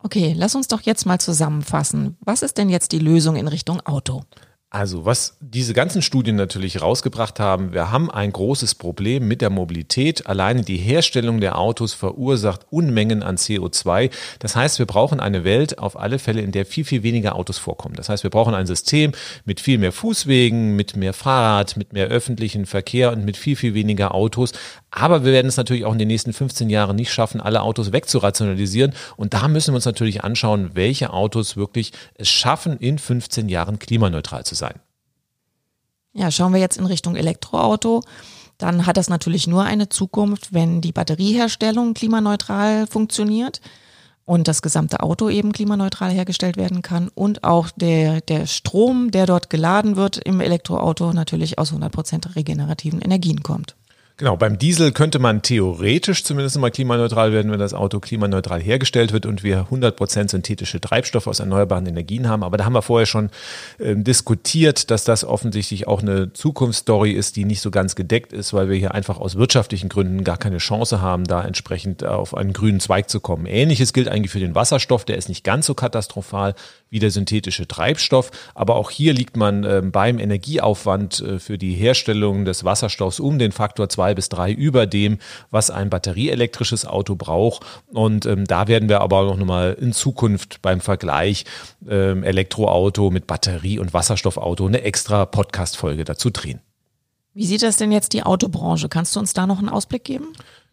[0.00, 2.16] Okay, lass uns doch jetzt mal zusammenfassen.
[2.20, 4.22] Was ist denn jetzt die Lösung in Richtung Auto?
[4.70, 9.48] Also, was diese ganzen Studien natürlich rausgebracht haben, wir haben ein großes Problem mit der
[9.48, 10.26] Mobilität.
[10.26, 14.10] Alleine die Herstellung der Autos verursacht Unmengen an CO2.
[14.40, 17.56] Das heißt, wir brauchen eine Welt auf alle Fälle, in der viel, viel weniger Autos
[17.56, 17.94] vorkommen.
[17.94, 19.12] Das heißt, wir brauchen ein System
[19.46, 23.72] mit viel mehr Fußwegen, mit mehr Fahrrad, mit mehr öffentlichen Verkehr und mit viel, viel
[23.72, 24.52] weniger Autos.
[24.90, 27.92] Aber wir werden es natürlich auch in den nächsten 15 Jahren nicht schaffen, alle Autos
[27.92, 28.92] wegzurationalisieren.
[29.16, 33.78] Und da müssen wir uns natürlich anschauen, welche Autos wirklich es schaffen, in 15 Jahren
[33.78, 34.57] klimaneutral zu sein.
[36.18, 38.02] Ja, schauen wir jetzt in Richtung Elektroauto.
[38.58, 43.60] Dann hat das natürlich nur eine Zukunft, wenn die Batterieherstellung klimaneutral funktioniert
[44.24, 49.26] und das gesamte Auto eben klimaneutral hergestellt werden kann und auch der, der Strom, der
[49.26, 53.76] dort geladen wird im Elektroauto, natürlich aus 100% regenerativen Energien kommt.
[54.20, 59.12] Genau, beim Diesel könnte man theoretisch zumindest mal klimaneutral werden, wenn das Auto klimaneutral hergestellt
[59.12, 62.42] wird und wir 100% synthetische Treibstoffe aus erneuerbaren Energien haben.
[62.42, 63.30] Aber da haben wir vorher schon
[63.78, 68.52] äh, diskutiert, dass das offensichtlich auch eine Zukunftsstory ist, die nicht so ganz gedeckt ist,
[68.52, 72.52] weil wir hier einfach aus wirtschaftlichen Gründen gar keine Chance haben, da entsprechend auf einen
[72.52, 73.46] grünen Zweig zu kommen.
[73.46, 76.56] Ähnliches gilt eigentlich für den Wasserstoff, der ist nicht ganz so katastrophal
[76.90, 78.32] wie der synthetische Treibstoff.
[78.56, 83.38] Aber auch hier liegt man äh, beim Energieaufwand äh, für die Herstellung des Wasserstoffs um
[83.38, 85.18] den Faktor zwei bis drei über dem,
[85.50, 87.64] was ein batterieelektrisches Auto braucht.
[87.88, 91.44] Und ähm, da werden wir aber noch mal in Zukunft beim Vergleich
[91.88, 96.60] ähm, Elektroauto mit Batterie- und Wasserstoffauto eine extra Podcast-Folge dazu drehen.
[97.34, 98.88] Wie sieht das denn jetzt die Autobranche?
[98.88, 100.32] Kannst du uns da noch einen Ausblick geben?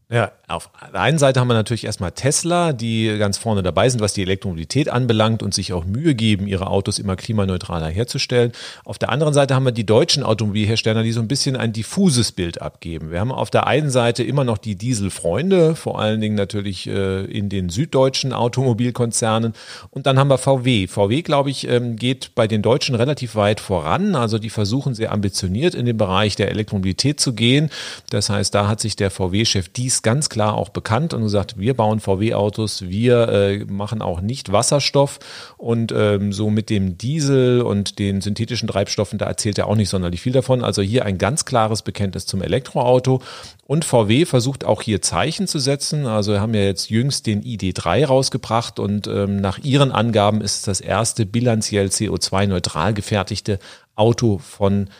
[0.10, 4.00] Ja, auf der einen Seite haben wir natürlich erstmal Tesla, die ganz vorne dabei sind,
[4.00, 8.52] was die Elektromobilität anbelangt und sich auch Mühe geben, ihre Autos immer klimaneutraler herzustellen.
[8.84, 12.32] Auf der anderen Seite haben wir die deutschen Automobilhersteller, die so ein bisschen ein diffuses
[12.32, 13.10] Bild abgeben.
[13.10, 17.26] Wir haben auf der einen Seite immer noch die Dieselfreunde, vor allen Dingen natürlich äh,
[17.26, 19.54] in den süddeutschen Automobilkonzernen.
[19.90, 20.88] Und dann haben wir VW.
[20.88, 24.16] VW, glaube ich, ähm, geht bei den Deutschen relativ weit voran.
[24.16, 27.70] Also die versuchen sehr ambitioniert in den Bereich der Elektromobilität zu gehen.
[28.12, 31.76] Das heißt, da hat sich der VW-Chef dies ganz klar auch bekannt und gesagt, wir
[31.76, 35.20] bauen VW-Autos, wir äh, machen auch nicht Wasserstoff
[35.56, 39.88] und ähm, so mit dem Diesel und den synthetischen Treibstoffen, da erzählt er auch nicht
[39.88, 40.62] sonderlich viel davon.
[40.62, 43.22] Also hier ein ganz klares Bekenntnis zum Elektroauto
[43.64, 46.06] und VW versucht auch hier Zeichen zu setzen.
[46.06, 50.62] Also haben ja jetzt jüngst den ID3 rausgebracht und ähm, nach ihren Angaben ist es
[50.64, 53.58] das erste bilanziell CO2-neutral gefertigte
[53.96, 54.96] Auto von VW.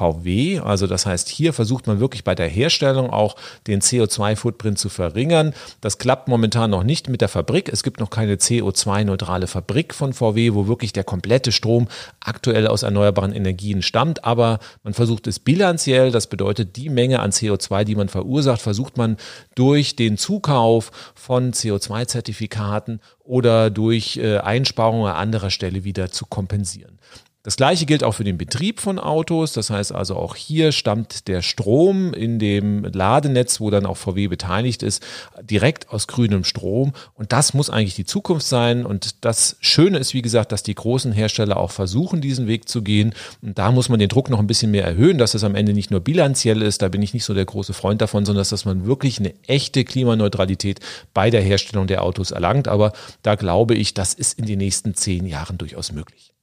[0.00, 3.36] Also das heißt, hier versucht man wirklich bei der Herstellung auch
[3.66, 5.52] den CO2-Footprint zu verringern.
[5.80, 7.68] Das klappt momentan noch nicht mit der Fabrik.
[7.68, 11.88] Es gibt noch keine CO2-neutrale Fabrik von VW, wo wirklich der komplette Strom
[12.20, 14.24] aktuell aus erneuerbaren Energien stammt.
[14.24, 16.10] Aber man versucht es bilanziell.
[16.10, 19.16] Das bedeutet, die Menge an CO2, die man verursacht, versucht man
[19.54, 26.98] durch den Zukauf von CO2-Zertifikaten oder durch äh, Einsparungen an anderer Stelle wieder zu kompensieren.
[27.42, 29.54] Das gleiche gilt auch für den Betrieb von Autos.
[29.54, 34.28] Das heißt also auch hier stammt der Strom in dem Ladenetz, wo dann auch VW
[34.28, 35.02] beteiligt ist,
[35.40, 36.92] direkt aus grünem Strom.
[37.14, 38.84] Und das muss eigentlich die Zukunft sein.
[38.84, 42.82] Und das Schöne ist, wie gesagt, dass die großen Hersteller auch versuchen, diesen Weg zu
[42.82, 43.14] gehen.
[43.40, 45.72] Und da muss man den Druck noch ein bisschen mehr erhöhen, dass es am Ende
[45.72, 46.82] nicht nur bilanziell ist.
[46.82, 49.84] Da bin ich nicht so der große Freund davon, sondern dass man wirklich eine echte
[49.84, 50.80] Klimaneutralität
[51.14, 52.68] bei der Herstellung der Autos erlangt.
[52.68, 56.34] Aber da glaube ich, das ist in den nächsten zehn Jahren durchaus möglich.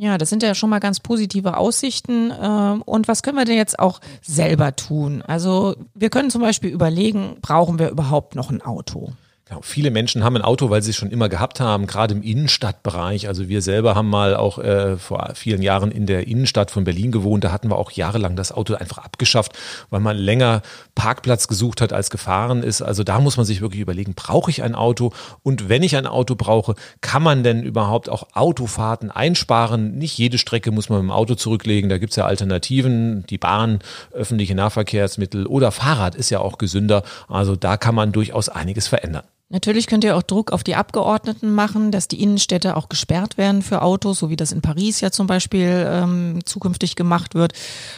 [0.00, 2.32] Ja, das sind ja schon mal ganz positive Aussichten.
[2.40, 5.22] Ähm, und was können wir denn jetzt auch selber tun?
[5.26, 9.10] Also wir können zum Beispiel überlegen, brauchen wir überhaupt noch ein Auto?
[9.48, 12.22] Genau, viele Menschen haben ein Auto, weil sie es schon immer gehabt haben, gerade im
[12.22, 13.28] Innenstadtbereich.
[13.28, 17.12] Also wir selber haben mal auch äh, vor vielen Jahren in der Innenstadt von Berlin
[17.12, 17.44] gewohnt.
[17.44, 20.60] Da hatten wir auch jahrelang das Auto einfach abgeschafft, weil man länger
[20.94, 22.82] Parkplatz gesucht hat, als gefahren ist.
[22.82, 25.12] Also da muss man sich wirklich überlegen, brauche ich ein Auto?
[25.42, 29.96] Und wenn ich ein Auto brauche, kann man denn überhaupt auch Autofahrten einsparen?
[29.96, 31.88] Nicht jede Strecke muss man mit dem Auto zurücklegen.
[31.88, 33.78] Da gibt's ja Alternativen, die Bahn,
[34.12, 37.02] öffentliche Nahverkehrsmittel oder Fahrrad ist ja auch gesünder.
[37.28, 39.22] Also da kann man durchaus einiges verändern.
[39.50, 43.62] Natürlich könnt ihr auch Druck auf die Abgeordneten machen, dass die Innenstädte auch gesperrt werden
[43.62, 47.54] für Autos, so wie das in Paris ja zum Beispiel ähm, zukünftig gemacht wird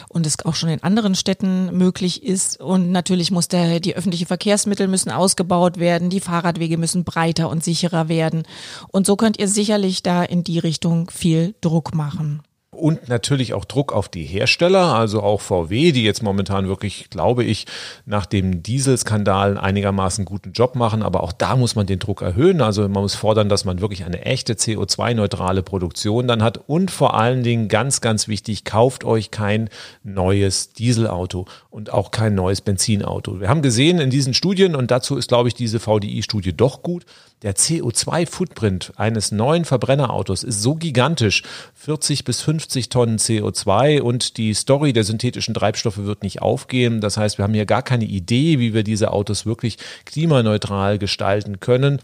[0.07, 2.61] und es auch schon in anderen Städten möglich ist.
[2.61, 7.65] Und natürlich muss der, die öffentlichen Verkehrsmittel müssen ausgebaut werden, die Fahrradwege müssen breiter und
[7.65, 8.43] sicherer werden.
[8.87, 12.43] Und so könnt ihr sicherlich da in die Richtung viel Druck machen
[12.81, 17.43] und natürlich auch Druck auf die Hersteller, also auch VW, die jetzt momentan wirklich, glaube
[17.43, 17.67] ich,
[18.05, 21.03] nach dem Dieselskandal einigermaßen guten Job machen.
[21.03, 22.61] Aber auch da muss man den Druck erhöhen.
[22.61, 26.57] Also man muss fordern, dass man wirklich eine echte CO2-neutrale Produktion dann hat.
[26.67, 29.69] Und vor allen Dingen ganz, ganz wichtig, kauft euch kein
[30.03, 33.39] neues Dieselauto und auch kein neues Benzinauto.
[33.39, 37.05] Wir haben gesehen in diesen Studien, und dazu ist, glaube ich, diese VDI-Studie doch gut,
[37.41, 41.43] der CO2-Footprint eines neuen Verbrennerautos ist so gigantisch,
[41.75, 47.01] 40 bis 50 50 Tonnen CO2 und die Story der synthetischen Treibstoffe wird nicht aufgehen.
[47.01, 51.59] Das heißt, wir haben hier gar keine Idee, wie wir diese Autos wirklich klimaneutral gestalten
[51.59, 51.99] können.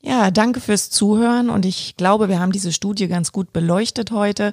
[0.00, 4.52] Ja, danke fürs Zuhören und ich glaube, wir haben diese Studie ganz gut beleuchtet heute.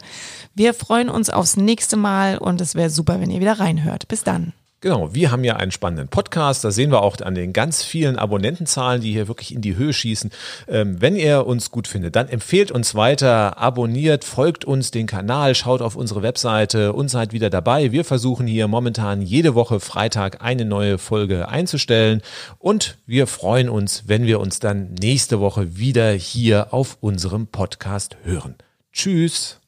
[0.54, 4.08] Wir freuen uns aufs nächste Mal und es wäre super, wenn ihr wieder reinhört.
[4.08, 4.54] Bis dann.
[4.82, 6.64] Genau, wir haben ja einen spannenden Podcast.
[6.64, 9.94] Da sehen wir auch an den ganz vielen Abonnentenzahlen, die hier wirklich in die Höhe
[9.94, 10.30] schießen.
[10.68, 15.56] Ähm, wenn ihr uns gut findet, dann empfehlt uns weiter, abonniert, folgt uns den Kanal,
[15.56, 17.92] schaut auf unsere Webseite und seid wieder dabei.
[17.92, 22.22] Wir versuchen hier momentan jede Woche Freitag eine neue Folge einzustellen
[22.60, 28.18] und wir freuen uns, wenn wir uns dann nächste Woche wieder hier auf unserem Podcast
[28.24, 28.56] hören.
[28.92, 29.60] Tschüss.